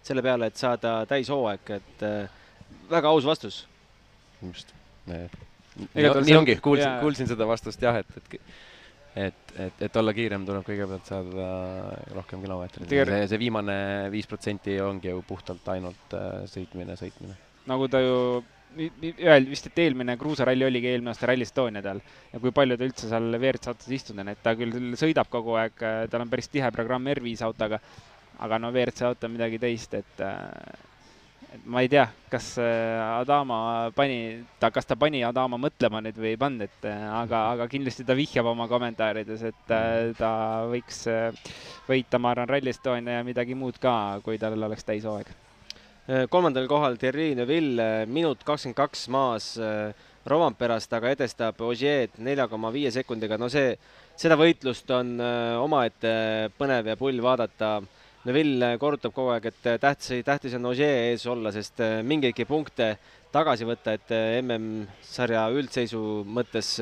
selle 0.07 0.23
peale, 0.23 0.51
et 0.51 0.61
saada 0.61 1.01
täishooaeg, 1.11 1.75
et 1.81 2.07
väga 2.91 3.11
aus 3.11 3.27
vastus. 3.27 3.65
just, 4.45 4.71
nii, 5.11 5.27
nii 5.97 6.39
ongi, 6.39 6.59
kuulsin, 6.63 6.99
kuulsin 7.03 7.31
seda 7.33 7.49
vastust 7.49 7.83
jah, 7.83 8.03
et, 8.03 8.19
et 8.21 8.41
et, 9.17 9.53
et, 9.57 9.79
et 9.87 9.95
olla 9.97 10.13
kiirem, 10.13 10.43
tuleb 10.45 10.61
kõigepealt 10.67 11.09
saada 11.09 11.45
rohkem 12.13 12.43
kilomeetreid. 12.45 12.91
see, 12.93 13.23
see 13.33 13.39
viimane 13.41 13.77
viis 14.13 14.29
protsenti 14.29 14.77
ongi 14.85 15.09
ju 15.09 15.23
puhtalt 15.27 15.67
ainult 15.73 16.17
sõitmine, 16.53 16.99
sõitmine. 17.01 17.35
nagu 17.67 17.89
ta 17.89 18.03
ju 18.05 18.19
öeldi 18.77 19.51
vist, 19.51 19.69
et 19.71 19.79
eelmine 19.85 20.17
kruusaralli 20.21 20.67
oligi 20.67 20.91
eelmine 20.91 21.13
aasta 21.13 21.31
Rally 21.31 21.47
Estonia 21.47 21.83
tal. 21.85 22.01
Ja 22.33 22.41
kui 22.43 22.53
palju 22.55 22.77
ta 22.79 22.89
üldse 22.89 23.11
seal 23.11 23.31
WRC 23.39 23.71
autos 23.73 23.93
istunud 23.99 24.25
on, 24.25 24.33
et 24.35 24.43
ta 24.45 24.57
küll 24.59 24.97
sõidab 24.99 25.31
kogu 25.33 25.57
aeg, 25.61 25.87
tal 26.13 26.25
on 26.25 26.33
päris 26.33 26.51
tihe 26.53 26.69
programm 26.75 27.09
R5 27.15 27.47
autoga, 27.47 27.81
aga 28.45 28.59
no 28.61 28.73
WRC 28.75 29.09
auto 29.09 29.29
on 29.29 29.37
midagi 29.37 29.63
teist, 29.63 29.97
et 30.01 30.27
et 31.57 31.63
ma 31.73 31.81
ei 31.81 31.89
tea, 31.89 32.03
kas 32.29 32.51
Adama 32.61 33.89
pani, 33.97 34.43
ta, 34.61 34.69
kas 34.75 34.89
ta 34.89 34.97
pani 35.01 35.23
Adama 35.25 35.57
mõtlema 35.63 36.03
nüüd 36.05 36.19
või 36.21 36.35
ei 36.35 36.41
pannud, 36.41 36.67
et 36.67 36.89
aga, 36.91 37.47
aga 37.55 37.69
kindlasti 37.73 38.05
ta 38.05 38.19
vihjab 38.19 38.51
oma 38.53 38.67
kommentaarides, 38.69 39.47
et 39.53 39.75
ta 40.19 40.35
võiks 40.69 41.07
võita, 41.89 42.21
ma 42.21 42.35
arvan, 42.35 42.53
Rally 42.53 42.75
Estonia 42.75 43.21
ja 43.23 43.27
midagi 43.27 43.57
muud 43.57 43.81
ka, 43.81 43.97
kui 44.27 44.37
tal 44.43 44.59
oleks 44.69 44.85
täishooaeg 44.85 45.33
Äh, 45.33 45.46
kolmandal 46.07 46.69
kohal 46.71 46.95
Thierry 47.03 47.33
Neuville, 47.35 47.83
äh, 47.83 48.07
minut 48.07 48.45
kakskümmend 48.47 48.77
kaks 48.79 49.09
maas 49.11 49.57
äh, 49.59 49.91
Romamperast, 50.27 50.93
aga 50.95 51.11
edestab 51.11 51.59
Ogier'd 51.67 52.21
nelja 52.23 52.47
koma 52.51 52.71
viie 52.75 52.93
sekundiga, 52.95 53.39
no 53.39 53.49
see, 53.51 53.73
seda 54.19 54.37
võitlust 54.39 54.91
on 54.95 55.13
omaette 55.63 56.13
põnev 56.59 56.91
ja 56.91 56.97
pull 56.99 57.21
vaadata. 57.23 57.77
Neuville 58.27 58.73
korrutab 58.83 59.15
kogu 59.15 59.31
aeg, 59.35 59.47
et 59.53 59.69
tähtis, 59.83 60.25
tähtis 60.27 60.57
on 60.59 60.67
Ogier 60.73 61.13
ees 61.13 61.29
olla, 61.31 61.53
sest 61.55 61.79
mingeidki 62.03 62.43
punkte 62.47 62.97
tagasi 63.31 63.69
võtta, 63.69 63.95
et 63.95 64.11
MM-sarja 64.43 65.45
üldseisu 65.55 66.03
mõttes 66.27 66.73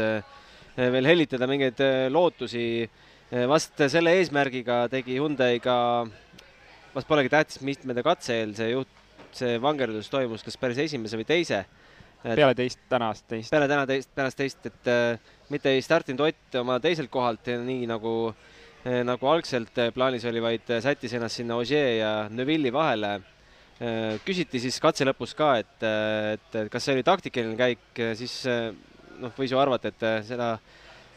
veel 0.77 1.11
hellitada 1.13 1.49
mingeid 1.51 1.85
lootusi. 2.09 2.89
vast 3.49 3.85
selle 3.93 4.17
eesmärgiga 4.17 4.87
tegi 4.89 5.21
Hyundai 5.21 5.61
ka, 5.61 5.77
vast 6.97 7.09
polegi 7.09 7.29
tähtis, 7.29 7.61
mitmenda 7.61 8.03
katse 8.03 8.41
eel 8.41 8.57
see 8.57 8.73
juht 8.73 9.04
see 9.39 9.59
vangerdus 9.63 10.11
toimus 10.13 10.45
kas 10.47 10.57
päris 10.61 10.81
esimese 10.87 11.19
või 11.21 11.27
teise. 11.29 11.65
peale 12.25 12.55
teist, 12.57 12.81
tänast 12.89 13.27
teist. 13.29 13.51
peale 13.53 13.69
täna 13.69 13.85
teist, 13.87 14.11
tänast 14.17 14.39
teist, 14.39 14.67
et 14.67 14.89
äh, 14.89 15.35
mitte 15.53 15.75
ei 15.75 15.83
startinud 15.85 16.25
Ott 16.25 16.59
oma 16.61 16.79
teiselt 16.81 17.11
kohalt 17.13 17.51
nii 17.67 17.85
nagu 17.91 18.15
äh,, 18.31 19.03
nagu 19.05 19.29
algselt 19.29 19.79
äh, 19.79 19.93
plaanis 19.95 20.25
oli, 20.31 20.43
vaid 20.43 20.71
äh, 20.73 20.83
sättis 20.85 21.13
ennast 21.17 21.41
sinna 21.41 21.59
Ogier 21.61 21.99
ja 21.99 22.13
Neville'i 22.31 22.73
vahele 22.73 23.13
äh,. 23.81 24.17
küsiti 24.25 24.61
siis 24.63 24.81
katse 24.81 25.07
lõpus 25.09 25.37
ka, 25.37 25.55
et, 25.61 25.77
äh, 25.85 26.33
et, 26.39 26.59
kas 26.73 26.85
see 26.87 26.97
oli 26.97 27.05
taktikaline 27.07 27.59
käik, 27.61 28.03
siis 28.17 28.41
äh, 28.49 28.71
noh, 29.21 29.35
võis 29.37 29.53
ju 29.53 29.61
arvata, 29.61 29.93
et 29.93 30.09
äh, 30.09 30.19
seda 30.27 30.57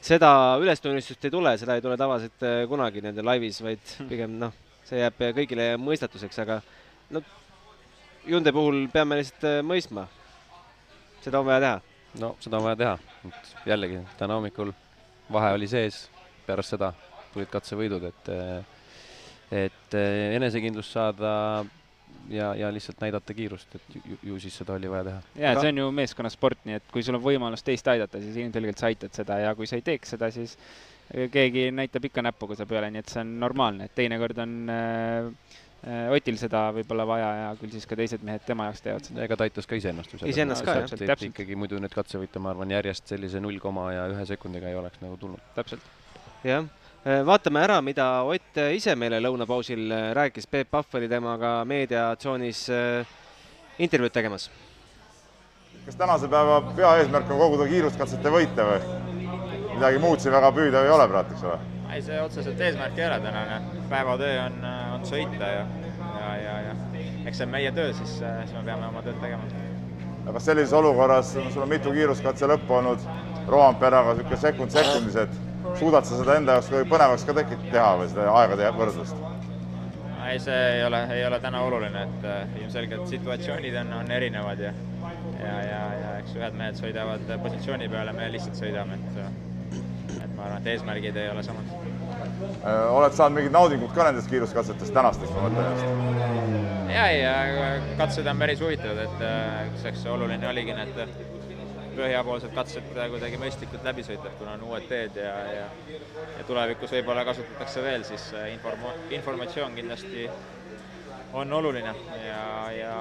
seda 0.08 0.30
ülestunnistust 0.62 1.26
ei 1.26 1.34
tule, 1.34 1.56
seda 1.60 1.76
ei 1.76 1.82
tule 1.84 1.98
tavaliselt 2.00 2.44
kunagi 2.70 3.02
nende 3.04 3.24
laivis, 3.26 3.58
vaid 3.66 3.82
hmm. 3.82 4.10
pigem 4.12 4.36
noh, 4.40 4.54
see 4.88 5.02
jääb 5.02 5.24
kõigile 5.36 5.72
mõistatuseks, 5.82 6.44
aga 6.44 6.60
no 7.16 7.24
Hyundai 8.28 8.52
puhul 8.52 8.88
peame 8.92 9.16
lihtsalt 9.22 9.46
äh, 9.48 9.62
mõistma, 9.64 10.04
seda 11.24 11.40
on 11.40 11.48
vaja 11.48 11.62
teha. 11.64 11.76
no 12.20 12.34
seda 12.44 12.60
on 12.60 12.66
vaja 12.66 12.80
teha, 12.82 12.96
et 13.30 13.70
jällegi 13.70 14.02
täna 14.20 14.36
hommikul 14.36 14.74
vahe 15.32 15.54
oli 15.56 15.70
sees, 15.72 16.08
pärast 16.48 16.76
seda 16.76 16.92
tulid 17.32 17.48
katsevõidud, 17.54 18.04
et 18.10 18.32
äh, 18.34 18.74
et 19.64 19.96
äh, 19.96 20.36
enesekindlust 20.36 20.92
saada 20.92 21.32
ja, 22.28 22.50
ja 22.60 22.72
lihtsalt 22.74 23.00
näidata 23.00 23.36
kiirust, 23.38 23.78
et 23.80 23.96
ju, 23.96 24.18
ju 24.32 24.40
siis 24.44 24.58
seda 24.60 24.76
oli 24.76 24.92
vaja 24.92 25.06
teha. 25.08 25.22
ja 25.40 25.54
Aga... 25.54 25.64
see 25.64 25.72
on 25.72 25.80
ju 25.84 25.92
meeskonnasport, 26.02 26.66
nii 26.68 26.82
et 26.82 26.92
kui 26.92 27.06
sul 27.08 27.16
on 27.16 27.24
võimalus 27.24 27.64
teist 27.64 27.88
aidata, 27.88 28.20
siis 28.24 28.36
ilmselgelt 28.44 28.82
sa 28.82 28.92
aitad 28.92 29.16
seda 29.16 29.40
ja 29.46 29.56
kui 29.56 29.70
sa 29.72 29.80
ei 29.80 29.86
teeks 29.88 30.18
seda, 30.18 30.32
siis 30.36 30.58
keegi 31.32 31.70
näitab 31.72 32.10
ikka 32.10 32.26
näpuga 32.28 32.60
su 32.60 32.68
peale, 32.68 32.92
nii 32.92 33.06
et 33.06 33.14
see 33.14 33.24
on 33.24 33.38
normaalne, 33.40 33.88
et 33.88 33.96
teinekord 33.96 34.44
on 34.44 34.58
äh, 34.68 35.32
Äh, 35.32 35.67
Otil 35.86 36.40
seda 36.42 36.64
võib-olla 36.74 37.06
vaja 37.08 37.28
ja 37.38 37.50
küll 37.60 37.70
siis 37.72 37.86
ka 37.88 37.96
teised 37.96 38.24
mehed 38.26 38.42
tema 38.48 38.66
jaoks 38.68 38.82
teevad 38.82 39.06
seda. 39.06 39.22
ega 39.24 39.36
ta 39.38 39.46
aitas 39.46 39.70
ka 39.70 39.78
iseennast 39.78 40.16
ju. 40.16 40.20
iseennast 40.26 40.66
ka, 40.66 40.74
jah. 40.82 40.90
täpselt. 40.90 41.30
ikkagi 41.30 41.56
muidu 41.56 41.78
need 41.80 41.94
katsevõite, 41.94 42.42
ma 42.42 42.50
arvan, 42.52 42.74
järjest 42.74 43.14
sellise 43.14 43.40
null 43.44 43.62
koma 43.62 43.92
ja 43.94 44.08
ühe 44.10 44.26
sekundiga 44.26 44.72
ei 44.72 44.76
oleks 44.80 45.00
nagu 45.06 45.20
tulnud. 45.22 45.44
täpselt. 45.56 45.86
jah, 46.44 46.66
äh, 47.06 47.22
vaatame 47.30 47.62
ära, 47.62 47.78
mida 47.86 48.08
Ott 48.26 48.58
ise 48.74 48.98
meile 48.98 49.22
lõunapausil 49.22 49.86
äh, 49.94 50.10
rääkis, 50.18 50.50
Peep 50.50 50.74
Pahv 50.74 50.98
oli 50.98 51.08
temaga 51.14 51.62
meediatsoonis 51.70 52.66
intervjuud 53.78 54.18
tegemas. 54.18 54.50
kas 55.86 55.96
tänase 55.96 56.28
päeva 56.28 56.60
peaeesmärk 56.74 57.32
on 57.32 57.46
koguda 57.46 57.70
kiiruskatsete 57.70 58.34
võite 58.34 58.70
või? 58.74 58.84
midagi 59.78 60.02
muud 60.02 60.20
siin 60.20 60.34
väga 60.34 60.52
püüda 60.52 60.84
ei 60.84 60.96
ole 60.98 61.08
praegu, 61.08 61.38
eks 61.38 61.46
ole 61.46 61.77
ei, 61.94 62.02
see 62.02 62.20
otseselt 62.22 62.62
eesmärk 62.62 62.98
ei 63.00 63.08
ole 63.08 63.20
tänane, 63.24 63.62
päevatöö 63.90 64.42
on, 64.46 64.60
on 64.96 65.06
sõita 65.08 65.52
ja, 65.54 65.66
ja, 66.20 66.36
ja, 66.42 66.56
ja 66.68 66.76
eks 67.26 67.40
see 67.40 67.48
on 67.48 67.54
meie 67.54 67.72
töö, 67.76 67.94
siis, 67.94 68.18
siis 68.20 68.54
me 68.56 68.64
peame 68.66 68.88
oma 68.90 69.04
tööd 69.06 69.20
tegema. 69.24 69.66
aga 70.28 70.42
sellises 70.44 70.74
olukorras, 70.76 71.34
sul 71.54 71.64
on 71.64 71.72
mitu 71.72 71.94
kiiruskatse 71.96 72.50
lõppu 72.54 72.80
olnud, 72.82 73.08
Roamperaga 73.48 74.18
niisugune 74.18 74.38
sekund 74.42 74.74
sekundis, 74.76 75.16
et 75.16 75.36
suudad 75.80 76.04
sa 76.04 76.20
seda 76.20 76.36
enda 76.36 76.58
jaoks 76.58 76.74
põnevaks 76.92 77.24
ka 77.28 77.36
tekit-, 77.38 77.70
teha 77.72 77.94
või 78.02 78.12
seda 78.12 78.28
aegade 78.42 78.72
võrdlust? 78.76 79.26
ei, 80.28 80.40
see 80.44 80.56
ei 80.74 80.84
ole, 80.84 81.00
ei 81.16 81.24
ole 81.24 81.40
täna 81.40 81.62
oluline, 81.64 82.02
et 82.04 82.26
äh, 82.28 82.58
ilmselgelt 82.60 83.08
situatsioonid 83.08 83.78
on, 83.80 83.94
on 84.02 84.12
erinevad 84.12 84.60
ja 84.60 84.74
ja, 85.40 85.58
ja, 85.64 85.82
ja 86.02 86.14
eks 86.20 86.36
ühed 86.36 86.58
mehed 86.60 86.80
sõidavad 86.80 87.30
positsiooni 87.44 87.88
peale, 87.92 88.14
me 88.18 88.28
lihtsalt 88.34 88.60
sõidame, 88.60 88.98
et 88.98 89.20
ma 89.22 89.47
arvan, 90.48 90.64
et 90.64 90.74
eesmärgid 90.74 91.22
ei 91.22 91.30
ole 91.32 91.46
samad. 91.46 91.72
Äh, 92.66 92.96
oled 92.96 93.16
saanud 93.18 93.40
mingit 93.40 93.56
naudingut 93.56 93.94
ka 93.96 94.10
nendest 94.10 94.32
kiiruskatsetest, 94.32 94.94
tänastest, 94.96 95.34
ma 95.36 95.48
mõtlen 95.48 95.72
just? 95.72 96.94
ja 96.94 97.08
ei, 97.14 97.82
katsed 97.98 98.28
on 98.28 98.40
päris 98.40 98.62
huvitavad, 98.64 99.04
et 99.06 99.26
äh, 99.28 99.90
eks 99.92 100.06
oluline 100.12 100.50
oligi 100.50 100.76
need 100.78 101.02
põhjapoolsed 101.98 102.54
katsed 102.54 102.92
kuidagi 102.94 103.40
mõistlikult 103.42 103.86
läbi 103.86 104.06
sõita, 104.06 104.32
kuna 104.38 104.54
on 104.58 104.68
uued 104.70 104.86
teed 104.90 105.18
ja, 105.22 105.34
ja 105.56 105.66
ja 106.38 106.46
tulevikus 106.48 106.94
võib-olla 106.94 107.26
kasutatakse 107.26 107.84
veel, 107.84 108.06
siis 108.08 108.30
informo-, 108.54 108.94
informatsioon 109.18 109.76
kindlasti 109.78 110.28
on 111.38 111.54
oluline 111.54 111.94
ja, 112.24 112.42
ja 112.72 112.96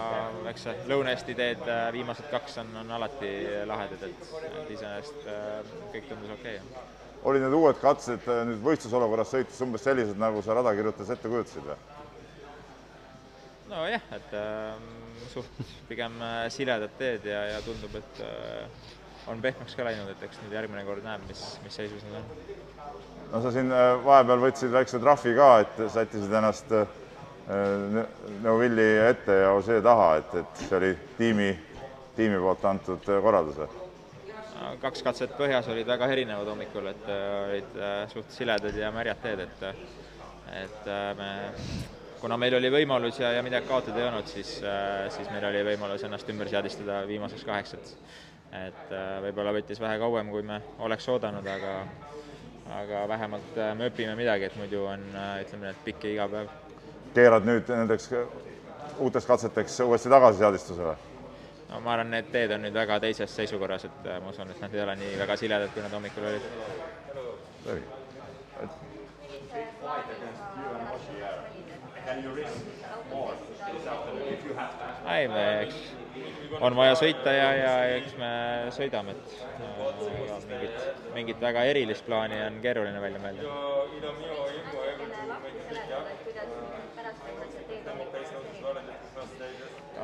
eks 0.51 0.67
see 0.67 0.77
Lõuna-Eesti 0.91 1.37
teed 1.39 1.65
viimased 1.95 2.29
kaks 2.33 2.61
on, 2.65 2.75
on 2.83 2.93
alati 2.99 3.33
lahedad, 3.69 4.09
et, 4.09 4.31
et 4.51 4.77
iseenesest 4.79 5.27
kõik 5.95 6.09
tundus 6.11 6.39
okei 6.41 6.61
okay. 6.61 6.96
Olid 7.27 7.43
need 7.43 7.57
uued 7.59 7.79
katsed 7.83 8.27
nüüd 8.49 8.61
võistlusolukorras 8.65 9.33
sõites 9.35 9.63
umbes 9.65 9.83
sellised, 9.87 10.19
nagu 10.21 10.43
sa 10.45 10.55
rada 10.57 10.75
kirjutades 10.77 11.11
ette 11.17 11.31
kujutasid 11.31 11.67
või? 11.67 11.79
nojah, 13.71 14.05
et 14.15 14.37
äh, 14.39 14.77
suht 15.33 15.73
pigem 15.89 16.21
siledad 16.55 16.93
teed 17.01 17.27
ja, 17.27 17.43
ja 17.51 17.63
tundub, 17.67 17.97
et 17.99 18.21
äh, 18.23 18.93
on 19.31 19.43
pehmeks 19.43 19.75
ka 19.75 19.87
läinud, 19.89 20.13
et 20.13 20.23
eks 20.23 20.39
nüüd 20.45 20.55
järgmine 20.55 20.85
kord 20.87 21.03
näeb, 21.07 21.25
mis, 21.27 21.43
mis 21.65 21.75
seisus 21.81 22.05
nad 22.07 22.21
on. 22.21 22.29
no 23.33 23.43
sa 23.43 23.53
siin 23.55 23.73
vahepeal 24.07 24.45
võtsid 24.47 24.75
väikse 24.75 25.03
trahvi 25.03 25.35
ka, 25.39 25.49
et 25.65 25.83
sättisid 25.97 26.39
ennast 26.41 26.71
äh, 26.79 26.87
Neuvilli 28.43 28.87
ette 29.07 29.41
ja 29.43 29.51
Osee 29.55 29.83
taha, 29.83 30.13
et, 30.23 30.39
et 30.43 30.63
see 30.67 30.79
oli 30.79 30.93
tiimi, 31.19 31.51
tiimi 32.19 32.39
poolt 32.43 32.65
antud 32.71 33.11
korraldus 33.23 33.61
või? 33.65 33.86
Kaks 34.81 35.03
katset 35.05 35.37
põhjas 35.39 35.69
olid 35.73 35.87
väga 35.89 36.09
erinevad 36.13 36.49
hommikul, 36.49 36.89
et 36.93 37.11
olid 37.11 37.79
suht 38.13 38.33
siledad 38.35 38.77
ja 38.77 38.91
märjad 38.95 39.23
teed, 39.23 39.45
et 39.47 39.69
et 40.57 40.91
me 41.19 41.31
kuna 42.21 42.39
meil 42.41 42.57
oli 42.59 42.71
võimalus 42.73 43.19
ja, 43.21 43.33
ja 43.37 43.43
midagi 43.45 43.69
kaotada 43.69 44.01
ei 44.01 44.09
olnud, 44.09 44.29
siis, 44.31 44.57
siis 45.15 45.31
meil 45.31 45.45
oli 45.51 45.65
võimalus 45.73 46.05
ennast 46.07 46.29
ümber 46.33 46.49
seadistada 46.51 47.03
viimaseks 47.09 47.45
kaheks, 47.47 47.77
et 47.77 47.97
et 48.57 48.93
võib-olla 49.25 49.53
võttis 49.53 49.81
vähe 49.83 49.99
kauem, 50.01 50.31
kui 50.33 50.45
me 50.47 50.61
oleks 50.87 51.09
oodanud, 51.13 51.47
aga 51.51 51.73
aga 52.77 53.03
vähemalt 53.09 53.59
me 53.79 53.91
õpime 53.91 54.15
midagi, 54.19 54.49
et 54.49 54.57
muidu 54.59 54.87
on, 54.91 55.03
ütleme, 55.43 55.71
et 55.71 55.85
pikk 55.85 56.07
ja 56.07 56.15
igav 56.15 56.33
päev. 56.33 56.55
keerad 57.15 57.47
nüüd 57.47 57.69
nendeks 57.71 58.11
uuteks 58.99 59.29
katseteks 59.29 59.81
uuesti 59.85 60.11
tagasi 60.13 60.43
seadistuse 60.43 60.89
või? 60.89 61.16
No 61.69 61.81
ma 61.81 61.93
arvan, 61.95 62.11
need 62.15 62.31
teed 62.33 62.55
on 62.57 62.63
nüüd 62.67 62.75
väga 62.77 62.99
teises 63.03 63.37
seisukorras, 63.41 63.85
et 63.89 64.11
ma 64.23 64.31
usun, 64.31 64.51
et 64.51 64.61
nad 64.63 64.75
ei 64.75 64.83
ole 64.85 64.97
nii 65.03 65.19
väga 65.23 65.37
siledad, 65.41 65.73
kui 65.75 65.83
nad 65.85 65.95
hommikul 65.99 66.29
olid. 66.31 66.45
ei, 75.17 75.29
me 75.29 75.45
eks 75.63 75.77
on 76.61 76.77
vaja 76.79 76.95
sõita 76.99 77.33
ja, 77.35 77.49
ja 77.59 77.73
eks 77.97 78.15
me 78.21 78.31
sõidame, 78.75 79.17
et 79.17 79.35
ja 80.29 80.39
mingit, 80.51 80.77
mingit 81.15 81.43
väga 81.43 81.65
erilist 81.73 82.07
plaani 82.07 82.39
on 82.47 82.61
keeruline 82.65 83.01
välja 83.03 83.23
mõelda. 83.23 84.86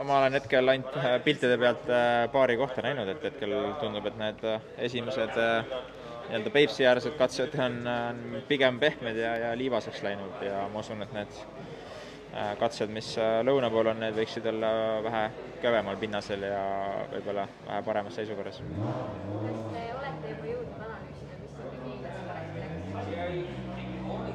Ma 0.05 0.19
olen 0.19 0.33
hetkel 0.39 0.69
ainult 0.73 0.95
piltide 1.25 1.59
pealt 1.61 1.89
paari 2.33 2.57
kohta 2.57 2.85
näinud, 2.85 3.09
et 3.13 3.27
hetkel 3.29 3.53
tundub, 3.81 4.07
et 4.09 4.17
need 4.21 4.47
esimesed 4.89 5.37
nii-öelda 5.37 6.53
Peipsi-äärsed 6.55 7.17
katsed 7.19 7.55
on, 7.61 7.81
on 7.87 8.43
pigem 8.49 8.79
pehmed 8.81 9.19
ja, 9.19 9.37
ja 9.47 9.53
liivaseks 9.59 10.03
läinud 10.07 10.45
ja 10.47 10.67
ma 10.73 10.81
usun, 10.81 11.03
et 11.05 11.13
need 11.17 11.41
katsed, 12.61 12.89
mis 12.93 13.13
lõuna 13.45 13.69
pool 13.73 13.91
on, 13.93 14.01
need 14.01 14.17
võiksid 14.17 14.47
olla 14.49 14.73
vähe 15.05 15.25
kõvemal 15.63 15.99
pinnasel 16.01 16.47
ja 16.49 16.63
võib-olla 17.13 17.47
vähe 17.67 17.83
paremas 17.89 18.17
seisukorras. 18.21 18.63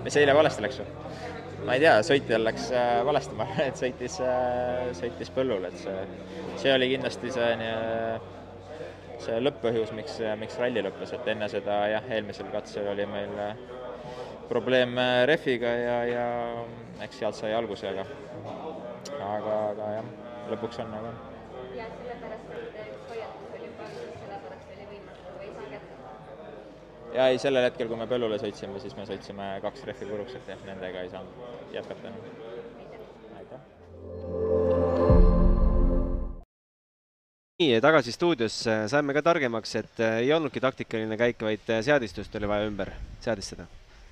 mis 0.07 0.15
eile 0.15 0.33
valesti 0.35 0.63
läks 0.63 0.77
või? 0.79 1.35
Ma 1.67 1.75
ei 1.75 1.83
tea, 1.83 1.97
sõitjal 2.07 2.45
läks 2.47 2.69
valesti, 3.07 3.35
ma 3.35 3.43
arvan, 3.43 3.67
et 3.67 3.79
sõitis, 3.81 4.17
sõitis 5.01 5.31
põllul, 5.35 5.67
et 5.67 5.77
see, 5.81 6.05
see 6.63 6.73
oli 6.73 6.87
kindlasti 6.93 7.31
see 7.35 7.49
nii, 7.59 7.73
see 9.25 9.41
lõpp-põhjus, 9.43 9.91
miks, 9.97 10.19
miks 10.39 10.59
ralli 10.61 10.83
lõppes, 10.85 11.11
et 11.17 11.27
enne 11.33 11.49
seda 11.51 11.81
jah, 11.91 12.07
eelmisel 12.15 12.47
katsel 12.53 12.87
oli 12.93 13.07
meil 13.11 13.35
probleem 14.47 14.95
rehviga 15.27 15.73
ja, 15.81 15.97
ja 16.07 16.27
eks 17.03 17.19
sealt 17.19 17.35
sai 17.35 17.51
alguse, 17.57 17.91
aga 17.91 18.07
aga, 19.27 19.59
aga 19.73 19.91
jah, 19.97 20.11
lõpuks 20.53 20.83
on 20.83 20.93
nagu 20.95 21.11
on. 21.11 22.66
Ja 27.17 27.27
ei, 27.31 27.39
sellel 27.41 27.65
hetkel, 27.65 27.89
kui 27.89 27.97
me 27.99 28.07
põllule 28.09 28.37
sõitsime, 28.41 28.79
siis 28.83 28.95
me 28.97 29.05
sõitsime 29.09 29.47
kaks 29.63 29.85
rehvi 29.89 30.09
puruks, 30.09 30.35
et 30.37 30.51
jah, 30.53 30.59
nendega 30.67 31.03
ei 31.05 31.09
saanud 31.13 31.73
jätkata 31.73 32.11
enam. 32.11 32.21
aitäh! 33.39 33.61
nii, 37.57 37.79
tagasi 37.81 38.13
stuudiosse 38.13 38.77
saime 38.91 39.17
ka 39.17 39.25
targemaks, 39.25 39.73
et 39.81 40.03
ei 40.21 40.29
olnudki 40.35 40.61
taktikaline 40.61 41.17
käik, 41.17 41.41
vaid 41.41 41.65
seadistust 41.89 42.37
oli 42.37 42.49
vaja 42.53 42.69
ümber 42.69 42.93
seadistada. 43.25 43.65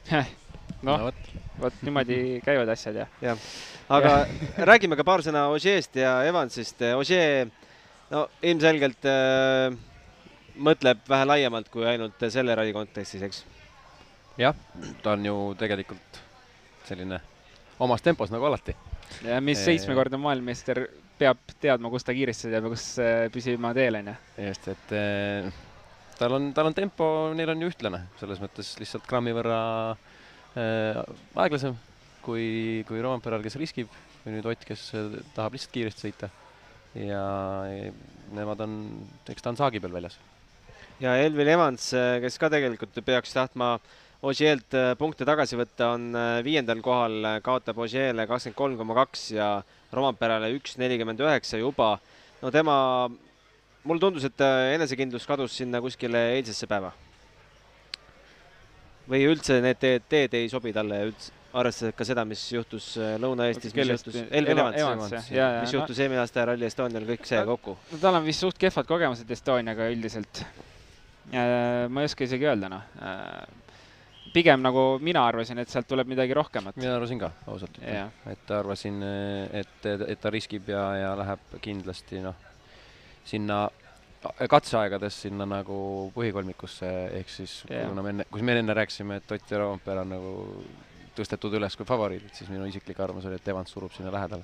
noh 0.10 0.98
no, 0.98 0.98
vot, 1.08 1.20
vot 1.62 1.84
niimoodi 1.86 2.18
käivad 2.46 2.70
asjad 2.74 2.98
ja. 3.04 3.06
jah, 3.22 3.50
aga 3.94 4.15
ja. 4.24 4.65
räägime 4.72 4.98
ka 4.98 5.06
paar 5.06 5.22
sõna 5.26 5.48
Ožeest 5.54 5.98
ja 6.02 6.18
Evansist. 6.26 6.82
Ožee, 6.98 7.46
no 8.10 8.26
ilmselgelt 8.41 9.06
äh, 9.10 9.78
mõtleb 10.58 11.04
vähe 11.10 11.28
laiemalt 11.28 11.70
kui 11.74 11.86
ainult 11.88 12.22
selle 12.30 12.56
ralli 12.56 12.74
kontekstis, 12.76 13.24
eks? 13.26 13.44
jah, 14.39 14.56
ta 15.04 15.15
on 15.15 15.26
ju 15.26 15.38
tegelikult 15.60 16.20
selline 16.86 17.22
omas 17.80 18.04
tempos 18.06 18.32
nagu 18.32 18.46
alati. 18.48 18.76
ja 19.24 19.39
mis 19.41 19.63
seitsmekordne 19.65 20.20
maailmameister 20.22 20.86
peab 21.20 21.39
teadma, 21.62 21.89
kus 21.91 22.04
ta 22.04 22.15
kiiristada 22.15 22.58
peab 22.58 22.68
ja 22.70 22.76
kus 22.76 22.88
püsima 23.34 23.74
teel, 23.76 24.02
on 24.02 24.12
ju. 24.12 24.18
just, 24.50 24.68
et 24.74 24.96
tal 26.20 26.38
on, 26.38 26.52
tal 26.56 26.72
on 26.72 26.78
tempo, 26.78 27.08
neil 27.36 27.52
on 27.54 27.63
ju 27.63 27.72
ühtlane, 27.72 28.06
selles 28.20 28.41
mõttes 28.44 28.76
lihtsalt 28.80 29.08
grammi 29.10 29.36
võrra 29.36 29.60
äh, 30.60 31.02
aeglasem 31.44 31.78
kui, 32.26 32.84
kui 32.88 33.04
Roomperal, 33.04 33.44
kes 33.46 33.58
riskib, 33.62 33.91
või 34.24 34.38
nüüd 34.38 34.48
Ott, 34.50 34.65
kes 34.68 34.88
tahab 35.36 35.56
lihtsalt 35.56 35.76
kiiresti 35.76 36.08
sõita. 36.08 36.32
ja 36.96 37.26
nemad 38.36 38.63
on, 38.65 38.80
eks 39.30 39.44
ta 39.44 39.52
on 39.52 39.60
saagi 39.60 39.82
peal 39.84 39.94
väljas. 39.94 40.18
Ja 41.03 41.15
Elvin 41.19 41.51
Evans, 41.55 41.91
kes 42.23 42.39
ka 42.39 42.49
tegelikult 42.53 42.99
peaks 43.05 43.36
tahtma 43.36 43.75
Ožeelt 44.25 44.73
punkte 44.97 45.25
tagasi 45.27 45.58
võtta, 45.60 45.91
on 45.93 46.15
viiendal 46.45 46.79
kohal, 46.81 47.27
kaotab 47.45 47.77
Ožeele 47.84 48.23
kakskümmend 48.25 48.58
kolm 48.58 48.77
koma 48.79 48.95
kaks 49.03 49.27
ja 49.36 49.49
Romperale 49.93 50.49
üks 50.55 50.79
nelikümmend 50.81 51.21
üheksa 51.21 51.60
juba. 51.60 51.99
no 52.41 52.51
tema, 52.51 52.75
mulle 53.84 54.01
tundus, 54.01 54.25
et 54.25 54.41
enesekindlus 54.75 55.27
kadus 55.29 55.55
sinna 55.60 55.81
kuskile 55.84 56.31
eilsesse 56.39 56.67
päeva. 56.67 56.93
või 59.05 59.27
üldse 59.29 59.60
need 59.62 59.77
teed, 59.77 60.08
teed 60.10 60.34
ei 60.34 60.49
sobi 60.49 60.73
talle 60.73 61.03
üldse, 61.12 61.31
arvestades 61.53 61.93
ka 61.95 62.08
seda, 62.08 62.23
mis 62.25 62.41
juhtus 62.51 62.95
Lõuna-Eestis, 63.21 63.75
mis 63.77 63.91
juhtus 63.93 64.15
Elvin 64.31 64.58
Evans, 64.58 64.79
Evans, 64.79 65.12
Evans, 65.12 65.29
ja, 65.29 65.49
mis 65.62 65.73
no, 65.73 65.81
juhtus 65.81 65.99
eelmine 66.01 66.23
aasta 66.23 66.47
Rally 66.49 66.65
Estonial, 66.65 67.05
kõik 67.12 67.29
see 67.29 67.43
kokku. 67.45 67.77
no 67.91 67.99
tal 68.01 68.17
on 68.17 68.25
vist 68.25 68.41
suht 68.41 68.58
kehvad 68.58 68.89
kogemused 68.89 69.29
Estoniaga 69.38 69.91
üldiselt. 69.93 70.47
Ma 71.34 72.02
ei 72.02 72.10
oska 72.10 72.28
isegi 72.28 72.46
öelda, 72.46 72.70
noh 72.70 72.84
pigem 74.36 74.60
nagu 74.64 74.84
mina 75.04 75.24
arvasin, 75.30 75.62
et 75.62 75.72
sealt 75.72 75.88
tuleb 75.88 76.10
midagi 76.12 76.36
rohkemat. 76.36 76.76
mina 76.80 76.96
arvasin 76.98 77.22
ka, 77.22 77.32
ausalt 77.52 77.80
yeah.. 77.82 78.12
et 78.32 78.52
arvasin, 78.52 79.00
et, 79.62 79.88
et 80.08 80.22
ta 80.22 80.32
riskib 80.34 80.70
ja, 80.74 80.84
ja 81.00 81.14
läheb 81.20 81.56
kindlasti 81.64 82.20
noh, 82.24 82.36
sinna 83.26 83.66
katseaegades 84.50 85.22
sinna 85.28 85.46
nagu 85.50 85.78
põhikolmikusse, 86.16 86.92
ehk 87.20 87.32
siis 87.32 87.60
yeah. 87.70 87.88
kuna 87.90 88.04
me 88.06 88.16
enne, 88.16 88.28
kus 88.32 88.44
me 88.46 88.58
enne 88.60 88.76
rääkisime, 88.78 89.22
et 89.22 89.36
Ott 89.38 89.52
ja 89.52 89.62
Roompere 89.62 90.02
on 90.02 90.14
nagu 90.16 90.36
tõstetud 91.16 91.54
üles 91.60 91.78
kui 91.78 91.88
favoriidid, 91.88 92.34
siis 92.36 92.50
minu 92.52 92.68
isiklik 92.68 93.00
arvamus 93.00 93.28
oli, 93.30 93.40
et 93.40 93.54
Evans 93.54 93.72
surub 93.72 93.94
sinna 93.96 94.12
lähedale. 94.12 94.44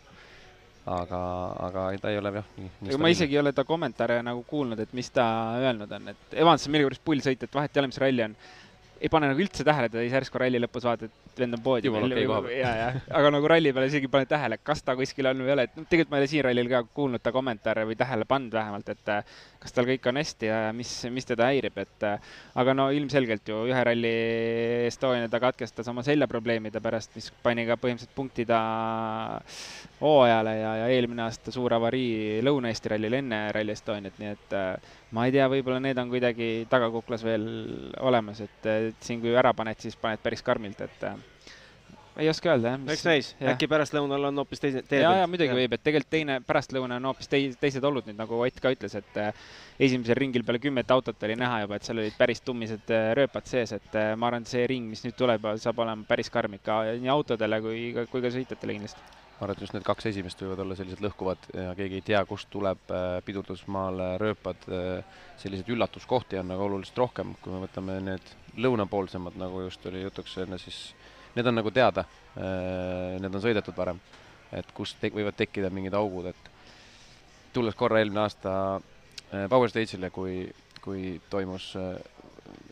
Aga, 0.85 1.21
aga 1.67 1.83
ta 2.01 2.09
ei 2.09 2.17
ole 2.17 2.31
jah 2.39 2.47
nii, 2.57 2.69
nii 2.87 2.97
ma 3.01 3.11
isegi 3.13 3.37
ei 3.37 3.41
ole 3.43 3.53
ta 3.53 3.63
kommentaare 3.67 4.21
nagu 4.25 4.41
kuulnud, 4.47 4.79
et 4.81 4.93
mis 4.97 5.11
ta 5.13 5.25
öelnud 5.61 5.91
on, 5.97 6.09
et 6.13 6.33
Evans 6.33 6.65
on 6.65 6.73
millegipärast 6.73 7.03
pull 7.05 7.21
sõita, 7.21 7.45
et 7.45 7.55
vahet 7.59 7.75
ei 7.75 7.83
ole, 7.83 7.91
mis 7.91 8.01
ralli 8.01 8.25
on 8.25 8.35
ei 9.01 9.09
pane 9.09 9.29
nagu 9.31 9.41
üldse 9.41 9.65
tähele 9.65 9.89
teda, 9.89 10.03
siis 10.05 10.13
järsku 10.13 10.39
ralli 10.41 10.59
lõpus 10.61 10.85
vaatad, 10.85 11.09
et 11.09 11.39
vend 11.41 11.57
on 11.57 11.63
peal. 11.65 12.49
ja, 12.53 12.71
ja, 12.77 12.89
aga 13.17 13.31
nagu 13.33 13.49
ralli 13.49 13.71
peal 13.73 13.87
isegi 13.87 14.05
ei 14.05 14.13
pane 14.13 14.27
tähele, 14.29 14.59
kas 14.61 14.83
ta 14.85 14.95
kuskil 14.99 15.29
on 15.31 15.41
või 15.41 15.49
ei 15.49 15.55
ole, 15.55 15.65
et 15.65 15.79
noh, 15.79 15.87
tegelikult 15.89 16.11
ma 16.13 16.19
ei 16.19 16.25
ole 16.25 16.29
siin 16.29 16.45
rallil 16.45 16.69
ka 16.69 16.83
kuulnud 16.99 17.23
ta 17.23 17.33
kommentaare 17.33 17.85
või 17.89 17.97
tähele 17.97 18.27
pannud 18.29 18.53
vähemalt, 18.53 18.91
et 18.93 19.11
äh, 19.13 19.33
kas 19.63 19.73
tal 19.73 19.89
kõik 19.89 20.05
on 20.11 20.21
hästi 20.21 20.51
ja 20.51 20.59
mis, 20.77 20.93
mis 21.13 21.29
teda 21.29 21.49
häirib, 21.49 21.81
et 21.81 22.07
äh, 22.07 22.31
aga 22.61 22.77
no 22.77 22.89
ilmselgelt 22.93 23.49
ju 23.49 23.63
ühe 23.71 23.83
ralli 23.89 24.13
Estonia 24.85 25.29
ta 25.31 25.41
katkestas 25.41 25.89
oma 25.89 26.05
seljaprobleemide 26.05 26.81
pärast, 26.83 27.15
mis 27.17 27.31
pani 27.41 27.65
ka 27.69 27.79
põhimõtteliselt 27.81 28.15
punkti 28.17 28.45
ta 28.49 28.61
hooajale 30.01 30.57
ja, 30.59 30.75
ja 30.83 30.89
eelmine 30.93 31.25
aasta 31.25 31.53
suur 31.53 31.73
avarii 31.77 32.41
Lõuna-Eesti 32.45 32.93
rallil 32.93 33.21
enne 33.21 33.47
Rally 33.55 33.73
Estoniat, 33.73 34.21
nii 34.21 34.33
et 34.35 34.57
äh, 34.57 34.97
ma 35.15 35.27
ei 35.27 35.35
tea, 35.35 35.47
võib-olla 35.51 35.81
need 35.83 35.99
on 35.99 36.11
kuidagi 36.11 36.49
tagakuklas 36.71 37.25
veel 37.27 37.45
olemas, 37.99 38.41
et, 38.45 38.65
et 38.71 39.03
siin, 39.03 39.21
kui 39.23 39.35
ära 39.37 39.53
paned, 39.57 39.79
siis 39.83 39.97
paned 39.99 40.21
päris 40.23 40.43
karmilt, 40.45 40.81
et 40.85 41.07
äh, 41.09 41.17
ei 42.19 42.29
oska 42.29 42.51
öelda, 42.51 42.73
jah. 42.73 42.81
eks 42.91 43.03
näis, 43.07 43.29
äkki 43.53 43.67
pärastlõunal 43.71 44.27
on 44.27 44.41
hoopis 44.41 44.59
teise 44.59 44.81
tee 44.87 44.99
ja, 45.03 45.13
ja 45.21 45.27
muidugi 45.31 45.55
võib, 45.55 45.75
et 45.75 45.83
tegelikult 45.83 46.11
teine 46.11 46.37
pärastlõuna 46.47 46.97
on 46.99 47.07
hoopis 47.11 47.31
tei-, 47.31 47.53
teised 47.59 47.85
olud 47.87 48.07
nüüd, 48.07 48.17
nagu 48.19 48.41
Ott 48.41 48.59
ka 48.63 48.73
ütles, 48.75 48.95
et 48.99 49.19
äh, 49.21 49.31
esimesel 49.79 50.19
ringil 50.19 50.43
peale 50.47 50.59
kümmet 50.63 50.91
autot 50.91 51.23
oli 51.27 51.37
näha 51.39 51.61
juba, 51.63 51.79
et 51.79 51.87
seal 51.87 52.03
olid 52.03 52.17
päris 52.19 52.43
tummised 52.43 52.91
äh, 52.91 53.11
rööpad 53.17 53.47
sees, 53.47 53.71
et 53.77 53.95
äh, 53.95 54.11
ma 54.19 54.27
arvan, 54.31 54.43
et 54.43 54.51
see 54.51 54.67
ring, 54.69 54.91
mis 54.91 55.05
nüüd 55.07 55.15
tuleb, 55.19 55.47
saab 55.63 55.79
olema 55.85 56.07
päris 56.07 56.31
karm 56.33 56.59
ikka 56.59 56.81
nii 56.99 57.11
autodele 57.15 57.61
kui 57.63 57.89
ka, 57.95 58.07
kui 58.11 58.23
ka 58.23 58.33
sõitjatele 58.35 58.79
kindlasti 58.79 59.19
ma 59.41 59.47
arvan, 59.47 59.57
et 59.57 59.61
just 59.65 59.73
need 59.73 59.85
kaks 59.85 60.05
esimest 60.05 60.41
võivad 60.43 60.59
olla 60.61 60.75
sellised 60.77 60.99
lõhkuvad 61.01 61.47
ja 61.57 61.71
keegi 61.73 61.97
ei 61.97 62.03
tea, 62.05 62.19
kust 62.29 62.45
tuleb 62.53 62.91
pidurdusmaale 63.25 64.11
rööpad. 64.21 64.67
selliseid 65.41 65.71
üllatuskohti 65.73 66.37
on 66.37 66.51
nagu 66.51 66.61
oluliselt 66.61 67.01
rohkem, 67.01 67.31
kui 67.41 67.49
me 67.49 67.63
võtame 67.63 67.95
need 68.05 68.27
lõunapoolsemad, 68.61 69.39
nagu 69.41 69.63
just 69.63 69.85
oli 69.89 70.03
jutuks 70.03 70.37
enne, 70.43 70.61
siis 70.61 70.93
need 71.33 71.49
on 71.49 71.57
nagu 71.57 71.71
teada. 71.73 72.05
Need 72.35 73.33
on 73.33 73.41
sõidetud 73.41 73.73
varem, 73.73 73.97
et 74.53 74.69
kust 74.77 75.01
te 75.01 75.09
võivad 75.09 75.39
tekkida 75.39 75.73
mingid 75.73 75.97
augud, 75.97 76.29
et 76.29 76.51
tulles 77.53 77.75
korra 77.75 77.97
eelmine 77.97 78.21
aasta 78.21 78.53
Power 79.49 79.73
Stage'ile, 79.73 80.13
kui, 80.13 80.45
kui 80.85 81.15
toimus 81.33 81.73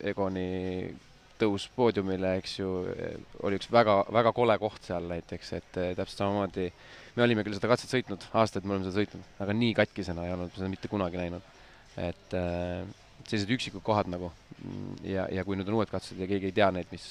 Egoni 0.06 0.94
tõus 1.40 1.68
poodiumile, 1.76 2.36
eks 2.40 2.58
ju, 2.60 2.70
oli 3.48 3.60
üks 3.60 3.70
väga, 3.72 4.02
väga 4.14 4.34
kole 4.36 4.58
koht 4.62 4.88
seal 4.88 5.08
näiteks, 5.10 5.52
et 5.58 5.70
täpselt 5.74 6.18
samamoodi 6.18 6.70
me 7.16 7.26
olime 7.26 7.46
küll 7.46 7.58
seda 7.58 7.70
katset 7.72 7.94
sõitnud, 7.94 8.26
aastaid 8.38 8.66
me 8.66 8.76
oleme 8.76 8.88
seda 8.88 9.02
sõitnud, 9.02 9.30
aga 9.44 9.56
nii 9.56 9.76
katkisena 9.78 10.26
ei 10.28 10.36
olnud 10.36 10.54
seda 10.56 10.72
mitte 10.72 10.92
kunagi 10.92 11.20
näinud. 11.20 11.56
et 12.00 12.34
äh, 12.38 12.86
sellised 13.28 13.50
üksikud 13.52 13.84
kohad 13.84 14.08
nagu 14.08 14.30
ja, 15.04 15.26
ja 15.34 15.44
kui 15.46 15.58
nüüd 15.58 15.68
on 15.70 15.80
uued 15.80 15.92
katsed 15.92 16.20
ja 16.20 16.28
keegi 16.30 16.50
ei 16.50 16.56
tea 16.56 16.70
neid, 16.72 16.88
mis, 16.94 17.08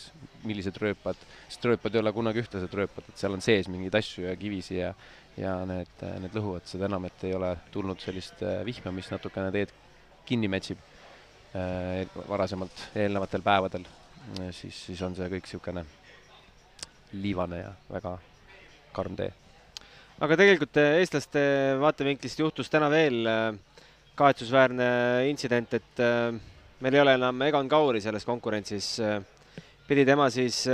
millised 0.48 0.78
rööpad, 0.80 1.18
sest 1.48 1.66
rööpad 1.68 1.94
ei 1.94 2.02
ole 2.02 2.12
kunagi 2.16 2.42
ühtlased 2.42 2.74
rööpad, 2.74 3.08
et 3.10 3.20
seal 3.20 3.36
on 3.36 3.44
sees 3.44 3.68
mingeid 3.68 3.98
asju 4.00 4.28
ja 4.28 4.36
kivisi 4.38 4.80
ja 4.80 4.92
ja 5.38 5.52
need, 5.68 6.00
need 6.18 6.34
lõhuvad, 6.34 6.64
seda 6.66 6.88
enam, 6.88 7.04
et 7.06 7.20
ei 7.28 7.34
ole 7.36 7.52
tulnud 7.70 8.00
sellist 8.02 8.40
vihma, 8.66 8.90
mis 8.96 9.06
natukene 9.12 9.52
teed 9.54 9.70
kinni 10.26 10.50
mätsib 10.50 10.80
varasemalt 12.28 12.88
eelnevatel 12.98 13.44
päevadel 13.46 13.86
siis, 14.50 14.76
siis 14.86 15.02
on 15.02 15.14
see 15.16 15.28
kõik 15.32 15.46
niisugune 15.46 15.84
liivane 17.18 17.62
ja 17.62 17.72
väga 17.88 18.16
karm 18.96 19.16
tee. 19.16 19.30
aga 20.20 20.36
tegelikult 20.36 20.80
eestlaste 20.82 21.42
vaatevinklist 21.80 22.42
juhtus 22.42 22.70
täna 22.70 22.90
veel 22.92 23.28
kahetsusväärne 24.18 24.88
intsident, 25.30 25.74
et 25.78 26.02
meil 26.82 26.94
ei 26.94 27.00
ole 27.00 27.14
enam 27.14 27.42
Egon 27.46 27.68
Kauri 27.68 28.00
selles 28.00 28.26
konkurentsis. 28.26 28.98
pidi 29.88 30.04
tema 30.04 30.30
siis 30.30 30.66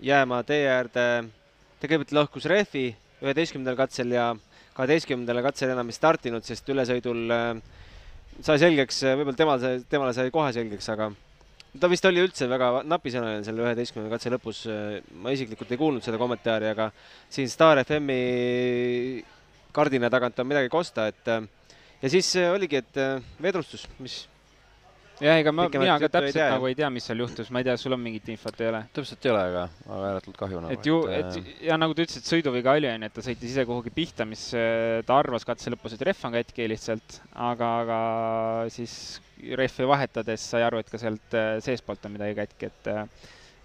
jääma 0.00 0.42
tee 0.46 0.68
äärde, 0.68 1.06
ta 1.80 1.86
kõigepealt 1.88 2.14
lõhkus 2.14 2.46
rehvi 2.46 2.90
üheteistkümnendal 3.22 3.76
katsel 3.76 4.12
ja 4.14 4.34
kaheteistkümnendal 4.76 5.42
katsel 5.42 5.72
enam 5.74 5.88
ei 5.90 5.96
startinud, 5.96 6.44
sest 6.46 6.68
ülesõidul 6.68 7.32
sai 8.44 8.58
selgeks, 8.62 9.02
võib-olla 9.08 9.38
temal 9.38 9.62
sai, 9.62 9.80
temale 9.90 10.14
sai 10.14 10.30
kohe 10.34 10.52
selgeks, 10.54 10.88
aga 10.94 11.10
ta 11.80 11.90
vist 11.90 12.06
oli 12.08 12.22
üldse 12.22 12.48
väga 12.50 12.82
napisõnaline 12.86 13.44
selle 13.46 13.64
üheteistkümnenda 13.64 14.14
katse 14.16 14.32
lõpus, 14.34 14.62
ma 15.22 15.34
isiklikult 15.34 15.70
ei 15.74 15.80
kuulnud 15.80 16.04
seda 16.04 16.20
kommentaari, 16.20 16.72
aga 16.72 16.90
siin 17.32 17.50
Star 17.52 17.80
FM-i 17.84 19.22
kardina 19.74 20.10
tagant 20.10 20.38
on 20.42 20.48
midagi 20.50 20.70
kosta, 20.72 21.06
et 21.10 21.30
ja 22.02 22.10
siis 22.10 22.30
oligi, 22.48 22.82
et 22.82 23.00
vedrustus, 23.42 23.86
mis 24.02 24.22
jah, 25.22 25.38
ega 25.40 25.52
ma, 25.54 25.66
mina 25.72 25.96
ka 26.00 26.10
täpselt 26.12 26.38
ei 26.38 26.52
nagu 26.52 26.68
ei 26.70 26.76
tea, 26.78 26.88
mis 26.94 27.06
seal 27.08 27.22
juhtus, 27.22 27.50
ma 27.54 27.62
ei 27.62 27.68
tea, 27.68 27.76
sul 27.80 27.94
on 27.96 28.02
mingit 28.02 28.28
infot, 28.32 28.58
ei 28.62 28.70
ole? 28.70 28.82
täpselt 28.96 29.26
ei 29.26 29.32
ole, 29.32 29.44
aga, 29.50 29.62
aga 29.86 30.10
ääretult 30.12 30.38
kahju 30.40 30.64
nagu. 30.64 30.74
et 30.74 30.90
ju, 30.90 30.98
et 31.12 31.38
ja 31.68 31.78
nagu 31.80 31.96
ta 31.96 32.04
ütles, 32.04 32.20
et 32.20 32.30
sõiduviga 32.32 32.74
oli, 32.78 32.90
onju, 32.90 33.10
et 33.10 33.16
ta 33.16 33.24
sõitis 33.26 33.54
ise 33.54 33.64
kuhugi 33.68 33.94
pihta, 33.94 34.26
mis 34.28 34.44
ta 35.08 35.16
arvas 35.18 35.46
katse 35.48 35.72
lõpus, 35.74 35.96
et 35.96 36.04
rehv 36.08 36.28
on 36.28 36.36
katki 36.38 36.68
lihtsalt, 36.72 37.18
aga, 37.48 37.72
aga 37.84 38.02
siis 38.74 38.92
rehvi 39.58 39.88
vahetades 39.88 40.44
sai 40.52 40.66
aru, 40.66 40.82
et 40.82 40.92
ka 40.92 41.00
sealt 41.00 41.40
seestpoolt 41.64 42.06
on 42.08 42.14
midagi 42.16 42.38
katki, 42.38 42.70
et 42.70 42.92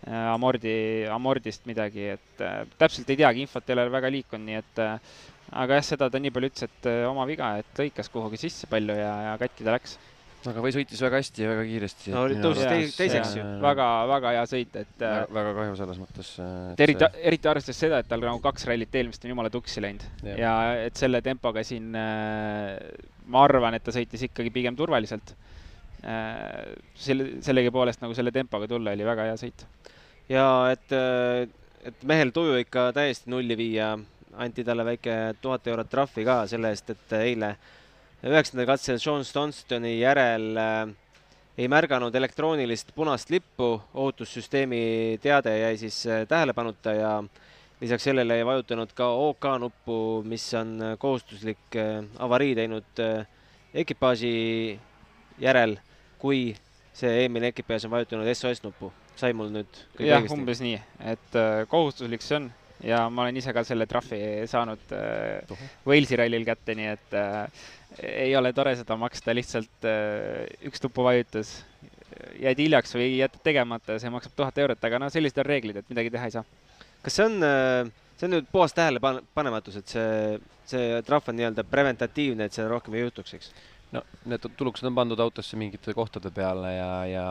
amordi, 0.09 0.77
amordist 1.11 1.67
midagi, 1.69 2.09
et 2.17 2.47
täpselt 2.79 3.13
ei 3.13 3.21
teagi, 3.21 3.45
infot 3.45 3.69
ei 3.69 3.77
ole 3.77 3.87
väga 3.93 4.11
liikunud, 4.13 4.45
nii 4.49 4.59
et 4.59 4.81
aga 5.53 5.77
jah, 5.77 5.85
seda 5.85 6.09
ta 6.09 6.19
nii 6.21 6.33
palju 6.33 6.49
ütles, 6.49 6.65
et 6.69 6.89
oma 7.07 7.27
viga, 7.29 7.53
et 7.61 7.79
lõikas 7.79 8.09
kuhugi 8.11 8.41
sisse 8.41 8.67
palju 8.71 8.97
ja, 8.97 9.13
ja 9.29 9.37
katki 9.41 9.65
ta 9.65 9.77
läks 9.77 9.95
aga 10.51 10.63
või 10.63 10.73
sõitis 10.75 11.01
väga 11.03 11.19
hästi 11.21 11.43
ja 11.43 11.49
väga 11.51 11.63
kiiresti. 11.69 12.13
no 12.13 12.23
tõusis 12.31 12.67
teiseks, 12.67 12.97
teiseks 12.99 13.35
ju. 13.37 13.45
väga, 13.63 13.87
väga 14.11 14.33
hea 14.37 14.43
sõit, 14.49 14.75
et 14.81 14.93
väga, 15.03 15.25
väga 15.37 15.53
kahju 15.59 15.77
selles 15.79 16.01
mõttes. 16.01 16.31
eriti, 16.85 17.09
eriti 17.31 17.51
arvestades 17.51 17.81
seda, 17.85 18.01
et 18.03 18.09
tal 18.11 18.23
nagu 18.23 18.41
kaks 18.43 18.67
rallit 18.69 18.99
eelmist 18.99 19.25
on 19.25 19.33
jumala 19.33 19.51
tuksi 19.53 19.83
läinud 19.83 20.05
ja. 20.27 20.37
ja 20.39 20.53
et 20.87 20.99
selle 20.99 21.23
tempoga 21.25 21.63
siin 21.67 21.91
ma 21.93 23.43
arvan, 23.47 23.77
et 23.77 23.83
ta 23.83 23.93
sõitis 23.95 24.27
ikkagi 24.27 24.53
pigem 24.53 24.77
turvaliselt. 24.79 25.35
selle, 26.03 27.27
sellegipoolest 27.45 28.01
nagu 28.03 28.15
selle 28.17 28.33
tempoga 28.35 28.67
tulla 28.67 28.91
oli 28.91 29.05
väga 29.07 29.29
hea 29.29 29.37
sõit. 29.39 29.67
ja 30.29 30.47
et, 30.73 30.97
et 31.87 32.03
mehel 32.03 32.33
tuju 32.35 32.57
ikka 32.59 32.89
täiesti 32.95 33.31
nulli 33.31 33.55
viia, 33.57 33.93
anti 34.35 34.65
talle 34.67 34.83
väike 34.85 35.37
tuhat 35.41 35.67
eurot 35.67 35.89
trahvi 35.89 36.25
ka 36.27 36.43
selle 36.51 36.73
eest, 36.73 36.89
et 36.89 37.15
eile 37.21 37.55
üheksandal 38.23 38.67
katsel 38.67 38.99
Sean 39.03 39.25
Stonstoni 39.27 39.97
järel 39.99 40.55
äh, 40.59 40.91
ei 41.59 41.67
märganud 41.69 42.15
elektroonilist 42.15 42.93
punast 42.95 43.31
lippu, 43.33 43.75
ohutussüsteemi 43.93 45.19
teade 45.21 45.57
jäi 45.59 45.77
siis 45.81 45.99
äh, 46.07 46.23
tähelepanuta 46.27 46.93
ja 46.95 47.13
lisaks 47.81 48.07
sellele 48.07 48.37
ei 48.39 48.45
vajutanud 48.47 48.93
ka 48.95 49.09
OK 49.27 49.49
nuppu, 49.59 49.97
mis 50.23 50.47
on 50.55 50.75
äh, 50.81 50.95
kohustuslik 50.99 51.79
avarii 52.19 52.55
teinud 52.55 53.03
ekipaaži 53.73 54.33
järel, 55.41 55.77
kui 56.21 56.53
see 56.95 57.23
eelmine 57.23 57.51
ekipaaž 57.51 57.89
on 57.89 57.97
vajutanud 57.97 58.35
SOS 58.35 58.63
nuppu. 58.63 58.93
sai 59.15 59.29
mul 59.37 59.51
nüüd 59.53 59.69
kõik 59.93 60.07
jah, 60.07 60.23
õigesti? 60.23 60.33
umbes 60.33 60.61
nii, 60.63 60.77
et 61.11 61.35
kohustuslik 61.69 62.23
see 62.25 62.39
on 62.39 62.47
ja 62.83 63.03
ma 63.09 63.25
olen 63.25 63.39
ise 63.39 63.53
ka 63.55 63.63
selle 63.67 63.87
trahvi 63.89 64.19
saanud 64.49 64.93
äh, 64.95 65.63
Walesi 65.87 66.19
rallil 66.19 66.45
kätte, 66.47 66.75
nii 66.77 66.89
et 66.91 67.17
äh, 67.17 67.65
ei 68.03 68.35
ole 68.35 68.53
tore 68.55 68.75
seda 68.79 68.97
maksta, 68.99 69.35
lihtsalt 69.35 69.87
äh, 69.87 70.45
üks 70.67 70.83
nupuvajutus, 70.83 71.55
jäid 72.41 72.61
hiljaks 72.61 72.95
või 72.97 73.09
jätad 73.17 73.43
tegemata 73.45 73.95
ja 73.95 74.03
see 74.03 74.13
maksab 74.13 74.35
tuhat 74.37 74.63
eurot, 74.63 74.83
aga 74.85 75.01
no 75.01 75.09
sellised 75.13 75.39
on 75.41 75.49
reeglid, 75.49 75.81
et 75.81 75.91
midagi 75.91 76.13
teha 76.13 76.29
ei 76.29 76.35
saa. 76.35 76.43
kas 77.03 77.17
see 77.17 77.25
on, 77.25 77.39
see 78.19 78.27
on 78.27 78.35
nüüd 78.37 78.49
puhas 78.53 78.75
tähelepanematus, 78.77 79.79
et 79.81 79.95
see, 79.95 80.39
see 80.69 81.01
trahv 81.07 81.31
on 81.31 81.39
nii-öelda 81.39 81.65
preventatiivne, 81.67 82.47
et 82.47 82.55
seda 82.55 82.69
rohkem 82.71 82.99
ei 82.99 83.07
juhtuks, 83.07 83.33
eks? 83.39 83.51
no 83.93 84.01
need 84.29 84.45
tulukesed 84.57 84.89
on 84.89 84.95
pandud 84.97 85.19
autosse 85.21 85.57
mingite 85.59 85.93
kohtade 85.93 86.31
peale 86.33 86.71
ja, 86.75 86.93
ja 87.09 87.25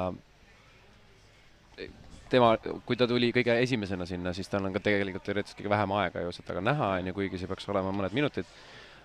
tema, 2.32 2.54
kui 2.86 2.98
ta 2.98 3.08
tuli 3.10 3.30
kõige 3.34 3.56
esimesena 3.62 4.06
sinna, 4.08 4.32
siis 4.36 4.48
tal 4.50 4.64
on 4.66 4.74
ka 4.74 4.82
tegelikult 4.84 5.24
teoreetiliselt 5.26 5.60
kõige 5.60 5.72
vähem 5.74 5.94
aega 6.00 6.24
ju 6.24 6.32
seda 6.36 6.56
ka 6.56 6.64
näha, 6.64 6.94
on 7.00 7.10
ju, 7.10 7.16
kuigi 7.18 7.40
see 7.40 7.50
peaks 7.50 7.68
olema 7.72 7.92
mõned 7.94 8.16
minutid. 8.16 8.48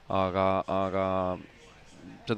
aga, 0.08 0.44
aga 0.72 1.06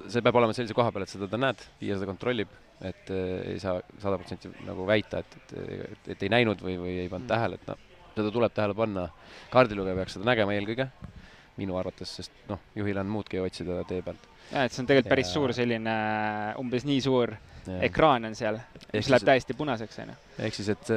see 0.09 0.23
peab 0.25 0.39
olema 0.39 0.55
sellise 0.57 0.73
koha 0.77 0.93
peal, 0.93 1.05
et 1.05 1.11
seda 1.11 1.27
ta 1.29 1.37
näed, 1.37 1.61
FIA 1.81 1.99
seda 1.99 2.09
kontrollib, 2.09 2.53
et 2.85 3.11
äh, 3.13 3.53
ei 3.53 3.59
saa 3.61 3.81
sada 4.01 4.17
protsenti 4.17 4.51
nagu 4.65 4.87
väita, 4.89 5.21
et, 5.21 5.37
et, 5.37 5.53
et, 5.91 6.09
et 6.15 6.25
ei 6.25 6.33
näinud 6.33 6.61
või, 6.63 6.77
või 6.81 6.95
ei 7.03 7.11
pannud 7.11 7.27
mm. 7.27 7.31
tähele, 7.33 7.59
et 7.59 7.69
noh, 7.69 7.85
seda 8.15 8.33
tuleb 8.33 8.55
tähele 8.55 8.75
panna. 8.77 9.07
kaardilugeja 9.53 9.97
peaks 9.99 10.17
seda 10.17 10.29
nägema 10.29 10.55
eelkõige, 10.55 10.89
minu 11.59 11.77
arvates, 11.79 12.15
sest 12.21 12.35
noh, 12.49 12.61
juhil 12.77 13.01
on 13.01 13.11
muudki 13.11 13.41
otsida 13.43 13.83
tee 13.89 14.01
pealt. 14.05 14.29
ja 14.51 14.65
et 14.65 14.73
see 14.73 14.83
on 14.83 14.89
tegelikult 14.89 15.13
päris 15.13 15.29
ja... 15.29 15.35
suur 15.35 15.53
selline, 15.55 15.95
umbes 16.61 16.87
nii 16.87 17.03
suur 17.05 17.35
ja. 17.35 17.48
Ekraan 17.81 18.29
on 18.29 18.37
seal, 18.37 18.59
mis 18.93 19.09
läheb 19.11 19.27
täiesti 19.27 19.57
punaseks, 19.57 19.99
on 20.03 20.13
ju. 20.13 20.21
ehk 20.45 20.55
siis, 20.55 20.69
et 20.73 20.91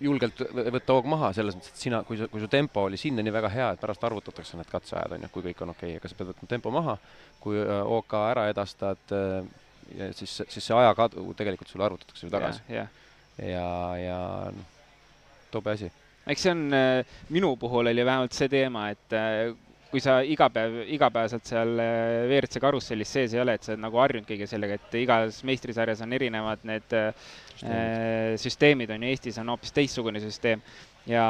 julgelt 0.00 0.42
võtta 0.54 0.94
hoog 0.94 1.08
maha, 1.10 1.32
selles 1.34 1.56
mõttes, 1.58 1.72
et 1.74 1.86
sina, 1.86 2.02
kui 2.06 2.20
kui 2.30 2.42
su 2.42 2.48
tempo 2.50 2.84
oli 2.86 2.98
sinnani 3.00 3.32
väga 3.34 3.50
hea, 3.50 3.70
et 3.74 3.80
pärast 3.82 4.04
arvutatakse 4.06 4.58
need 4.58 4.70
katseajad, 4.70 5.16
on 5.16 5.26
ju, 5.26 5.30
kui 5.34 5.46
kõik 5.48 5.62
on 5.66 5.74
okei 5.74 5.94
okay,, 5.94 6.02
aga 6.02 6.10
sa 6.10 6.18
pead 6.18 6.30
võtma 6.32 6.50
tempo 6.50 6.74
maha, 6.74 6.98
kui 7.42 7.62
OK 7.98 8.14
ära 8.28 8.48
edastad, 8.52 9.10
ja 9.96 10.10
siis, 10.12 10.42
siis 10.48 10.64
see 10.64 10.76
ajakadu 10.76 11.24
tegelikult 11.36 11.70
sulle 11.70 11.86
arvutatakse 11.86 12.26
ju 12.26 12.32
tagasi. 12.32 12.62
jah. 12.72 12.90
ja, 13.38 13.70
ja 13.98 14.18
noh, 14.54 14.76
tobe 15.50 15.74
asi. 15.76 15.90
eks 16.26 16.44
see 16.44 16.52
on, 16.52 16.66
äh, 16.76 17.16
minu 17.34 17.54
puhul 17.60 17.90
oli 17.90 18.04
vähemalt 18.04 18.36
see 18.36 18.50
teema, 18.52 18.88
et 18.94 19.16
äh, 19.16 19.54
kui 19.88 20.02
sa 20.04 20.18
iga 20.20 20.50
päev, 20.52 20.82
igapäevaselt 20.92 21.48
seal 21.48 21.80
äh, 21.80 22.26
WRC 22.26 22.60
karussellis 22.60 23.12
sees 23.14 23.34
ei 23.36 23.40
ole, 23.40 23.56
et 23.56 23.64
sa 23.64 23.72
oled 23.72 23.84
nagu 23.86 24.02
harjunud 24.02 24.28
kõige 24.28 24.48
sellega, 24.50 24.76
et 24.76 24.98
igas 25.00 25.40
meistrisarjas 25.48 26.02
on 26.04 26.12
erinevad 26.16 26.66
need 26.68 26.92
süsteemid, 26.92 28.36
süsteemid 28.42 28.92
on 28.94 29.06
ju, 29.06 29.14
Eestis 29.14 29.40
on 29.40 29.50
hoopis 29.54 29.74
teistsugune 29.74 30.20
süsteem. 30.22 30.62
Ja 31.08 31.24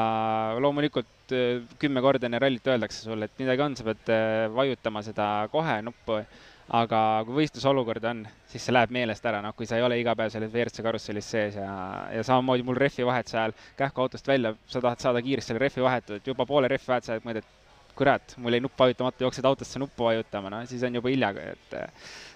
loomulikult 0.58 1.32
kümme 1.78 2.02
korda 2.02 2.26
enne 2.26 2.40
rallit 2.42 2.66
öeldakse 2.66 3.04
sulle, 3.04 3.28
et 3.28 3.40
midagi 3.40 3.62
on, 3.62 3.76
sa 3.78 3.86
pead 3.86 4.10
vajutama 4.56 5.04
seda 5.06 5.28
kohe 5.52 5.80
nuppu. 5.86 6.22
Aga 6.68 7.22
kui 7.24 7.32
võistlusolukord 7.38 8.04
on, 8.10 8.18
siis 8.50 8.66
see 8.66 8.74
läheb 8.74 8.90
meelest 8.92 9.24
ära, 9.24 9.38
noh, 9.40 9.54
kui 9.56 9.64
sa 9.64 9.78
ei 9.78 9.84
ole 9.86 9.96
iga 10.02 10.12
päev 10.18 10.34
selles 10.34 10.50
WRC 10.52 10.82
karussellis 10.84 11.30
sees 11.32 11.54
ja, 11.56 11.70
ja 12.12 12.24
samamoodi 12.28 12.66
mul 12.68 12.76
rehvi 12.76 13.06
vahetuse 13.08 13.38
ajal 13.40 13.54
kähku 13.78 14.04
autost 14.04 14.28
välja, 14.28 14.52
sa 14.68 14.82
tahad 14.84 15.00
saada 15.00 15.22
kiiresti 15.24 15.54
selle 15.54 15.62
rehvi 15.62 15.86
vahetatud, 15.86 16.28
juba 16.28 16.44
poole 16.50 16.68
rehvi 16.68 16.90
vahetuse 16.90 17.14
ajal 17.14 17.24
mõtled, 17.24 17.48
kurat, 17.98 18.36
mul 18.38 18.54
jäi 18.54 18.62
nupp 18.62 18.78
vajutamata, 18.78 19.24
jooksed 19.26 19.46
autosse 19.48 19.80
nuppu 19.82 20.06
vajutama, 20.06 20.52
no 20.54 20.62
siis 20.70 20.84
on 20.86 20.98
juba 21.00 21.10
hilja, 21.12 21.32
et 21.52 21.78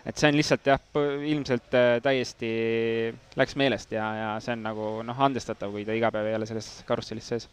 et 0.07 0.18
see 0.18 0.33
on 0.33 0.38
lihtsalt 0.38 0.66
jah, 0.66 0.83
ilmselt 1.31 1.77
äh, 1.79 1.92
täiesti 2.03 2.51
läks 3.38 3.55
meelest 3.61 3.94
ja, 3.94 4.09
ja 4.18 4.31
see 4.42 4.57
on 4.57 4.64
nagu 4.66 4.88
noh, 5.07 5.25
andestatav, 5.29 5.70
kui 5.75 5.87
ta 5.87 5.94
iga 5.94 6.11
päev 6.14 6.31
ei 6.31 6.38
ole 6.38 6.48
selles 6.51 6.70
karussellis 6.88 7.31
sees 7.33 7.48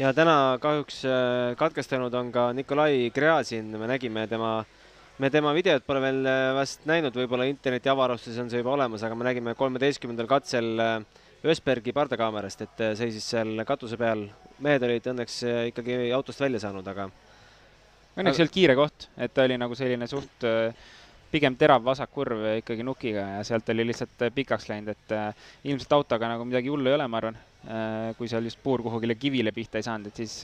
ja 0.00 0.10
täna 0.16 0.58
kahjuks 0.62 1.02
äh, 1.06 1.54
katkestanud 1.60 2.14
on 2.18 2.32
ka 2.34 2.50
Nikolai 2.58 3.10
Gräzin, 3.14 3.70
me 3.78 3.90
nägime 3.90 4.26
tema 4.30 4.64
me 5.22 5.30
tema 5.30 5.54
videot 5.54 5.86
pole 5.86 6.02
veel 6.02 6.22
äh, 6.26 6.50
vast 6.58 6.88
näinud, 6.90 7.14
võib-olla 7.14 7.46
interneti 7.46 7.92
avarustes 7.92 8.38
on 8.42 8.50
see 8.50 8.64
juba 8.64 8.74
olemas, 8.74 9.06
aga 9.06 9.18
me 9.18 9.30
nägime 9.30 9.54
kolmeteistkümnendal 9.58 10.30
katsel 10.30 10.72
Ösbergi 11.42 11.90
pardakaamerast, 11.90 12.60
et 12.62 12.82
seisis 12.98 13.24
seal 13.32 13.64
katuse 13.66 13.98
peal. 13.98 14.28
mehed 14.62 14.82
olid 14.86 15.06
õnneks 15.10 15.40
ikkagi 15.72 15.96
autost 16.14 16.38
välja 16.42 16.60
saanud, 16.62 16.86
aga. 16.86 17.08
Õnneks 18.16 18.38
ei 18.38 18.44
olnud 18.44 18.54
kiire 18.54 18.74
koht, 18.76 19.06
et 19.16 19.32
ta 19.32 19.46
oli 19.46 19.56
nagu 19.60 19.76
selline 19.78 20.08
suht 20.10 20.44
pigem 21.32 21.54
terav 21.56 21.80
vasakkurv 21.86 22.42
ikkagi 22.58 22.84
nukiga 22.84 23.22
ja 23.38 23.44
sealt 23.48 23.70
oli 23.72 23.86
lihtsalt 23.88 24.26
pikaks 24.36 24.68
läinud, 24.68 24.92
et 24.92 25.14
ilmselt 25.64 25.94
autoga 25.96 26.28
nagu 26.28 26.44
midagi 26.44 26.68
hullu 26.68 26.90
ei 26.90 26.98
ole, 26.98 27.06
ma 27.08 27.22
arvan. 27.22 27.38
kui 28.18 28.28
seal 28.28 28.44
just 28.44 28.60
puur 28.62 28.82
kuhugile 28.84 29.14
kivile 29.16 29.52
pihta 29.56 29.80
ei 29.80 29.86
saanud, 29.86 30.12
et 30.12 30.20
siis 30.20 30.42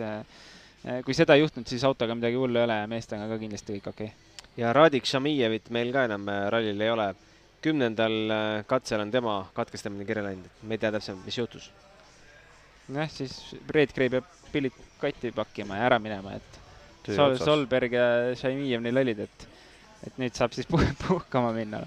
kui 1.05 1.19
seda 1.19 1.37
ei 1.37 1.45
juhtunud, 1.45 1.69
siis 1.69 1.85
autoga 1.85 2.17
midagi 2.17 2.41
hullu 2.41 2.57
ei 2.57 2.65
ole 2.71 2.81
ja 2.81 2.89
meestega 2.89 3.29
ka 3.29 3.39
kindlasti 3.43 3.77
kõik 3.77 3.93
okei 3.93 4.09
okay 4.15 4.29
ja 4.59 4.73
Radik 4.75 5.07
Šamijevit 5.07 5.71
meil 5.75 5.93
ka 5.95 6.05
enam 6.09 6.29
äh, 6.31 6.47
rallil 6.53 6.81
ei 6.83 6.91
ole. 6.91 7.15
kümnendal 7.63 8.31
äh, 8.31 8.65
katsel 8.71 9.01
on 9.03 9.11
tema 9.11 9.41
katkestamine 9.55 10.05
kirja 10.07 10.23
läinud, 10.23 10.45
et 10.47 10.63
me 10.63 10.77
ei 10.77 10.79
tea 10.79 10.93
täpsemalt, 10.95 11.25
mis 11.27 11.39
juhtus. 11.39 11.71
nojah, 12.89 13.11
siis 13.11 13.57
Red 13.75 13.95
Gray 13.95 14.11
peab 14.11 14.29
pillid 14.53 14.77
kotti 15.01 15.33
pakkima 15.35 15.79
ja 15.79 15.89
ära 15.91 15.99
minema, 15.99 16.37
et 16.39 16.61
Sol, 17.17 17.37
Solberg 17.41 17.95
ja 17.97 18.09
Šamijev 18.39 18.83
neil 18.85 19.03
olid, 19.05 19.23
et, 19.27 19.47
et 20.09 20.19
nüüd 20.21 20.35
saab 20.37 20.57
siis 20.57 20.69
puh 20.73 20.83
puhkama 21.05 21.53
minna. 21.57 21.85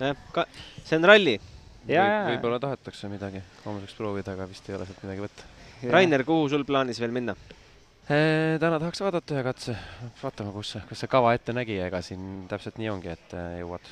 nojah, 0.00 0.28
ka 0.34 0.46
see 0.82 0.98
on 0.98 1.08
ralli. 1.12 1.38
võib-olla 1.86 2.60
tahetakse 2.62 3.10
midagi 3.10 3.42
homseks 3.64 3.96
proovida, 3.98 4.36
aga 4.36 4.46
vist 4.50 4.68
ei 4.70 4.78
ole 4.78 4.86
sealt 4.86 5.02
midagi 5.06 5.26
võtta. 5.26 5.50
Rainer, 5.90 6.22
kuhu 6.26 6.46
sul 6.52 6.64
plaanis 6.68 7.00
veel 7.02 7.14
minna? 7.14 7.34
täna 8.06 8.78
tahaks 8.82 9.00
vaadata 9.00 9.36
ühe 9.36 9.42
katse, 9.46 9.74
vaatame, 10.18 10.50
kus 10.52 10.72
see, 10.74 10.82
kus 10.88 11.02
see 11.04 11.10
kava 11.10 11.32
ette 11.36 11.54
nägi, 11.54 11.78
ega 11.84 12.00
siin 12.02 12.48
täpselt 12.50 12.80
nii 12.80 12.90
ongi, 12.90 13.12
et 13.14 13.34
äh, 13.38 13.60
jõuad, 13.60 13.86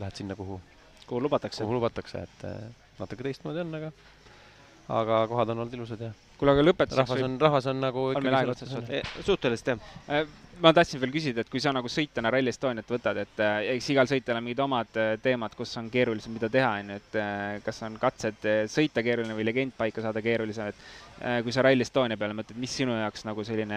lähed 0.00 0.18
sinna, 0.18 0.36
kuhu, 0.38 0.58
kuhu 1.06 1.20
lubatakse, 1.22 1.62
kuhu 1.62 1.78
lubatakse, 1.78 2.24
et 2.26 2.46
äh, 2.48 2.56
natuke 2.98 3.26
teistmoodi 3.26 3.62
on, 3.62 3.74
aga, 3.78 3.92
aga 4.98 5.20
kohad 5.30 5.54
on 5.54 5.62
olnud 5.62 5.78
ilusad 5.78 6.02
ja. 6.08 6.10
Kuule, 6.38 6.56
aga 6.56 6.64
lõpetuseks 6.66 7.02
rahvas 7.02 7.28
on, 7.28 7.38
rahvas 7.40 7.70
on 7.72 7.80
nagu 7.84 8.08
on 8.12 8.26
meil 8.26 8.40
aeg 8.40 8.52
otsas 8.52 8.74
suhteliselt 9.26 9.72
jah. 9.74 9.88
Äh, 10.08 10.26
ma 10.62 10.72
tahtsin 10.72 11.00
veel 11.02 11.12
küsida, 11.12 11.44
et 11.44 11.50
kui 11.52 11.60
sa 11.60 11.72
nagu 11.76 11.88
sõitjana 11.92 12.32
Rally 12.32 12.48
Estoniat 12.48 12.88
võtad, 12.88 13.18
et 13.20 13.42
eks 13.74 13.90
igal 13.92 14.08
sõitjal 14.08 14.38
on 14.38 14.46
mingid 14.46 14.62
omad 14.64 15.00
teemad, 15.20 15.52
kus 15.58 15.74
on 15.76 15.90
keerulisem, 15.92 16.32
mida 16.32 16.48
teha, 16.52 16.70
on 16.80 16.94
ju, 16.94 17.00
et 17.02 17.18
kas 17.66 17.82
on 17.84 17.98
katsed 18.00 18.48
sõita 18.72 19.04
keeruline 19.04 19.36
või 19.36 19.44
legend 19.44 19.76
paika 19.76 20.00
saada 20.00 20.22
keerulisem, 20.24 20.72
et 20.72 20.80
Äh, 21.16 21.42
kui 21.42 21.52
sa 21.52 21.62
Rally 21.64 21.80
Estonia 21.80 22.18
peale 22.20 22.34
mõtled, 22.36 22.58
mis 22.60 22.74
sinu 22.76 22.92
jaoks 22.92 23.22
nagu 23.24 23.40
selline 23.48 23.76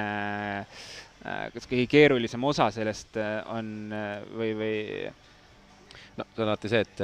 äh, 0.60 1.46
kas 1.54 1.68
kõige 1.72 1.86
keerulisem 1.88 2.44
osa 2.44 2.68
sellest 2.76 3.16
äh, 3.16 3.38
on 3.56 3.94
või, 4.36 4.50
või? 4.60 4.74
no 6.18 6.26
see 6.28 6.44
on 6.44 6.50
alati 6.50 6.72
see, 6.74 6.82
et 6.84 7.04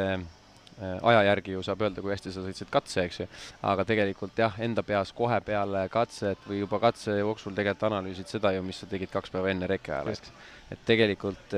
aja 0.81 1.21
järgi 1.29 1.55
ju 1.55 1.61
saab 1.63 1.85
öelda, 1.85 2.03
kui 2.03 2.11
hästi 2.11 2.33
sa 2.35 2.43
sõitsid 2.43 2.71
katse, 2.73 3.05
eks 3.07 3.21
ju, 3.21 3.27
aga 3.63 3.85
tegelikult 3.87 4.39
jah, 4.39 4.57
enda 4.63 4.83
peas 4.83 5.13
kohe 5.15 5.37
peale 5.45 5.85
katset 5.91 6.41
või 6.49 6.59
juba 6.63 6.81
katse 6.83 7.15
jooksul 7.21 7.55
tegelikult 7.55 7.87
analüüsid 7.91 8.31
seda 8.31 8.51
ju, 8.55 8.63
mis 8.65 8.81
sa 8.83 8.89
tegid 8.91 9.13
kaks 9.13 9.31
päeva 9.31 9.53
enne 9.53 9.69
reke 9.71 9.93
ajal, 9.95 10.11
eks. 10.11 10.33
et 10.75 10.83
tegelikult 10.87 11.55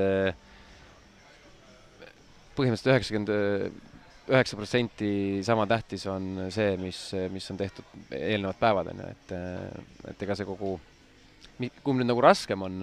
põhimõtteliselt 2.57 2.93
üheksakümmend 2.93 3.33
üheksa 4.27 4.59
protsenti 4.59 5.09
sama 5.47 5.65
tähtis 5.69 6.03
on 6.11 6.47
see, 6.53 6.75
mis, 6.81 6.99
mis 7.31 7.49
on 7.53 7.59
tehtud 7.59 8.13
eelnevad 8.13 8.59
päevad, 8.59 8.91
on 8.91 9.01
ju, 9.01 9.11
et, 9.15 9.35
et 10.13 10.25
ega 10.27 10.37
see 10.37 10.47
kogu, 10.47 10.75
kumb 11.57 11.97
nüüd 11.97 12.09
nagu 12.09 12.21
raskem 12.21 12.65
on, 12.67 12.81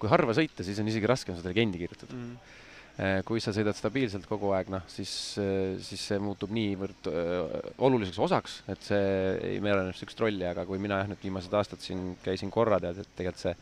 kui 0.00 0.10
harva 0.10 0.34
sõita, 0.34 0.66
siis 0.66 0.80
on 0.82 0.88
isegi 0.90 1.10
raskem 1.10 1.36
seda 1.38 1.52
legendi 1.52 1.78
kirjutada 1.82 2.16
mm. 2.16 2.62
-hmm 2.96 3.24
kui 3.28 3.40
sa 3.44 3.52
sõidad 3.52 3.76
stabiilselt 3.76 4.24
kogu 4.26 4.52
aeg, 4.56 4.70
noh, 4.72 4.84
siis, 4.88 5.10
siis 5.84 6.04
see 6.10 6.18
muutub 6.22 6.52
niivõrd 6.56 7.10
oluliseks 7.76 8.18
osaks, 8.24 8.62
et 8.72 8.82
see 8.82 9.10
ei 9.52 9.58
määrane 9.60 9.92
niisugust 9.92 10.20
rolli, 10.20 10.46
aga 10.48 10.64
kui 10.64 10.80
mina 10.80 11.02
jah, 11.02 11.10
nüüd 11.10 11.20
viimased 11.20 11.52
aastad 11.52 11.84
siin 11.84 12.14
käisin 12.24 12.50
korra, 12.50 12.80
tead, 12.80 13.02
et 13.02 13.12
tegelikult 13.18 13.42
see 13.42 13.54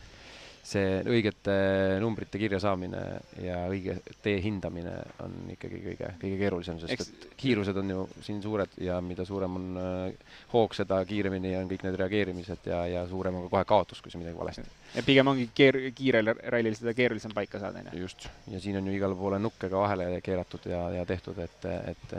see 0.65 1.01
õigete 1.05 1.55
numbrite 2.01 2.39
kirja 2.41 2.57
saamine 2.61 3.01
ja 3.43 3.59
õige 3.69 3.99
tee 4.25 4.39
hindamine 4.41 4.95
on 5.21 5.35
ikkagi 5.53 5.81
kõige, 5.83 6.09
kõige 6.23 6.39
keerulisem, 6.39 6.79
sest 6.81 6.95
Eks... 6.95 7.11
et 7.11 7.35
kiirused 7.37 7.77
on 7.81 7.91
ju 7.93 8.05
siin 8.25 8.41
suured 8.41 8.73
ja 8.81 8.97
mida 9.05 9.27
suurem 9.29 9.59
on 9.59 9.79
äh, 9.81 10.33
hoog, 10.55 10.73
seda 10.77 10.97
kiiremini 11.05 11.53
on 11.59 11.69
kõik 11.69 11.85
need 11.85 11.99
reageerimised 12.01 12.69
ja, 12.71 12.81
ja 12.89 13.05
suurem 13.11 13.37
on 13.37 13.45
ka 13.45 13.53
kohe 13.53 13.69
kaotus, 13.75 14.01
kui 14.01 14.13
sa 14.13 14.21
midagi 14.21 14.39
valesti. 14.39 14.65
ja 14.95 15.05
pigem 15.05 15.29
ongi 15.33 15.47
keer-, 15.53 15.81
kiirel 15.95 16.33
rallil 16.33 16.77
seda 16.77 16.95
keerulisem 16.97 17.35
paika 17.37 17.61
saada, 17.61 17.85
on 17.85 17.93
ju? 17.93 18.05
just, 18.07 18.29
ja 18.49 18.61
siin 18.63 18.81
on 18.81 18.89
ju 18.89 18.97
igale 18.97 19.17
poole 19.19 19.41
nukke 19.41 19.69
ka 19.69 19.85
vahele 19.85 20.09
keeratud 20.25 20.65
ja, 20.71 20.87
ja 20.97 21.05
tehtud, 21.05 21.45
et, 21.45 21.69
et 21.93 22.17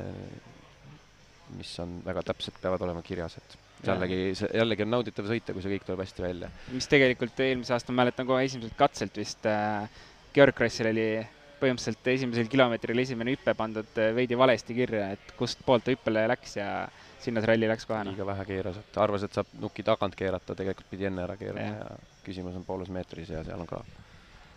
mis 1.59 1.78
on 1.82 1.98
väga 2.06 2.22
täpselt, 2.30 2.62
peavad 2.62 2.87
olema 2.87 3.02
kirjas, 3.06 3.40
et 3.42 3.59
jällegi, 3.85 4.19
jällegi 4.55 4.85
on 4.85 4.93
nauditav 4.95 5.29
sõita, 5.29 5.55
kui 5.55 5.65
see 5.65 5.73
kõik 5.75 5.87
tuleb 5.87 6.03
hästi 6.05 6.25
välja. 6.25 6.51
mis 6.73 6.89
tegelikult 6.91 7.41
eelmise 7.45 7.75
aasta 7.77 7.93
ma 7.93 8.03
mäletan 8.03 8.29
kohe 8.29 8.45
esimeselt 8.47 8.77
katselt 8.79 9.17
vist 9.17 9.47
äh, 9.51 9.89
Georg 10.35 10.57
Krossil 10.57 10.91
oli 10.91 11.09
põhimõtteliselt 11.61 12.11
esimesel 12.12 12.49
kilomeetril 12.53 12.99
esimene 13.05 13.37
hüpe 13.37 13.55
pandud 13.57 14.01
äh, 14.01 14.15
veidi 14.17 14.39
valesti 14.39 14.77
kirja, 14.77 15.11
et 15.17 15.37
kust 15.39 15.62
poolt 15.67 15.87
ta 15.87 15.95
hüppele 15.95 16.27
läks 16.33 16.59
ja 16.59 16.71
sinna 17.21 17.43
see 17.43 17.53
ralli 17.53 17.69
läks 17.71 17.89
kohe. 17.89 18.03
liiga 18.11 18.27
vähe 18.33 18.49
keeras, 18.49 18.81
et 18.81 18.99
arvas, 19.03 19.27
et 19.27 19.37
saab 19.37 19.55
nuki 19.61 19.85
tagant 19.87 20.17
keerata, 20.17 20.57
tegelikult 20.59 20.91
pidi 20.91 21.09
enne 21.09 21.25
ära 21.25 21.39
keerama 21.41 21.71
ja, 21.71 21.79
ja 21.97 22.21
küsimus 22.27 22.59
on 22.59 22.67
pooles 22.67 22.93
meetris 22.93 23.33
ja 23.33 23.45
seal 23.47 23.62
on 23.62 23.71
ka 23.71 23.83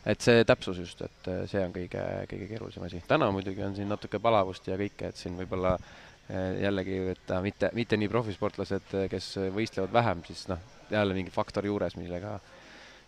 et 0.10 0.24
see 0.24 0.44
täpsus 0.48 0.80
just, 0.80 1.02
et 1.06 1.32
äh, 1.32 1.46
see 1.52 1.64
on 1.64 1.76
kõige, 1.76 2.04
kõige 2.32 2.52
keerulisem 2.52 2.86
asi. 2.88 3.02
täna 3.08 3.32
muidugi 3.36 3.64
on 3.64 3.76
siin 3.76 3.92
natuke 3.92 4.20
palavust 4.20 4.68
ja 4.68 4.80
kõike, 4.80 5.12
et 5.12 5.20
siin 5.20 5.36
võib-olla 5.40 5.78
Eh, 5.80 6.09
jällegi, 6.30 6.98
et 7.16 7.32
mitte, 7.42 7.70
mitte 7.74 7.98
nii 7.98 8.10
profisportlased, 8.12 8.96
eh, 8.98 9.06
kes 9.12 9.32
võistlevad 9.56 9.94
vähem, 9.94 10.24
siis 10.28 10.46
noh, 10.52 10.62
jälle 10.92 11.16
mingi 11.18 11.34
faktor 11.34 11.66
juures, 11.66 11.96
millega, 11.98 12.36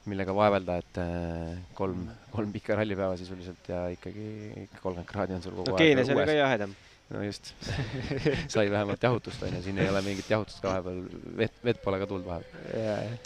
millega 0.09 0.33
vaevelda, 0.35 0.77
et 0.81 1.01
eh, 1.03 1.59
kolm, 1.77 2.07
kolm 2.33 2.53
pikka 2.53 2.79
rallipäeva 2.79 3.17
sisuliselt 3.19 3.69
ja 3.69 3.83
ikkagi 3.93 4.69
kolmkümmend 4.79 5.09
kraadi 5.09 5.37
on 5.37 5.43
sul 5.45 5.53
kogu 5.57 5.69
no, 5.69 5.75
aeg. 5.77 5.83
Keenias 5.83 6.09
oli 6.13 6.25
ka 6.31 6.37
jahedam. 6.39 6.73
no 7.11 7.25
just. 7.27 7.53
Sai 8.53 8.71
vähemalt 8.71 9.03
jahutust, 9.03 9.43
on 9.45 9.53
ju, 9.57 9.61
siin 9.67 9.81
ei 9.83 9.91
ole 9.91 10.01
mingit 10.05 10.29
jahutust 10.31 10.63
ka 10.63 10.71
vahepeal, 10.71 11.03
vett, 11.43 11.59
vett 11.65 11.83
pole 11.83 12.01
ka 12.01 12.09
tulnud 12.09 12.25
vahepeal. 12.25 13.19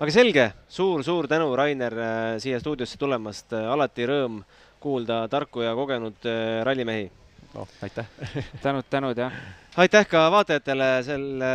aga 0.00 0.16
selge. 0.16 0.48
Suur,, 0.66 1.04
suur-suur 1.06 1.30
tänu, 1.30 1.52
Rainer, 1.56 1.94
siia 2.42 2.58
stuudiosse 2.62 2.98
tulemast, 2.98 3.54
alati 3.54 4.10
rõõm 4.10 4.42
kuulda 4.82 5.22
tarku 5.30 5.62
ja 5.62 5.70
kogenud 5.78 6.26
rallimehi 6.66 7.06
noh, 7.56 7.68
aitäh 7.82 8.06
tänud, 8.64 8.84
tänud, 8.90 9.18
jah. 9.18 9.32
aitäh 9.76 10.06
ka 10.08 10.26
vaatajatele 10.32 10.90
selle, 11.06 11.50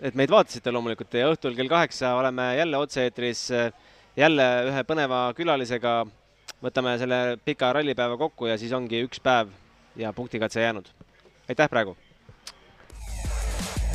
et 0.00 0.16
meid 0.18 0.32
vaatasite 0.32 0.72
loomulikult 0.72 1.14
ja 1.20 1.30
õhtul 1.32 1.56
kell 1.58 1.70
kaheksa 1.70 2.14
oleme 2.18 2.54
jälle 2.56 2.80
otse-eetris 2.80 3.48
jälle 4.16 4.48
ühe 4.70 4.84
põneva 4.88 5.22
külalisega. 5.36 6.04
võtame 6.60 6.98
selle 7.00 7.38
pika 7.44 7.72
rallipäeva 7.72 8.16
kokku 8.20 8.50
ja 8.50 8.58
siis 8.58 8.72
ongi 8.72 9.04
üks 9.06 9.20
päev 9.20 9.52
ja 9.96 10.12
punktikatse 10.12 10.60
jäänud. 10.60 10.88
aitäh 11.48 11.68
praegu 11.68 11.96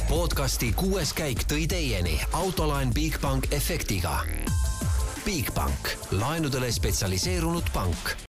podcasti 0.09 0.71
kuues 0.77 1.13
käik 1.17 1.47
tõi 1.49 1.65
teieni 1.67 2.19
autolaen 2.33 2.93
Bigbank 2.93 3.49
efektiga. 3.53 4.19
Bigbank, 5.25 5.89
laenudele 6.11 6.69
spetsialiseerunud 6.71 7.73
pank 7.73 8.15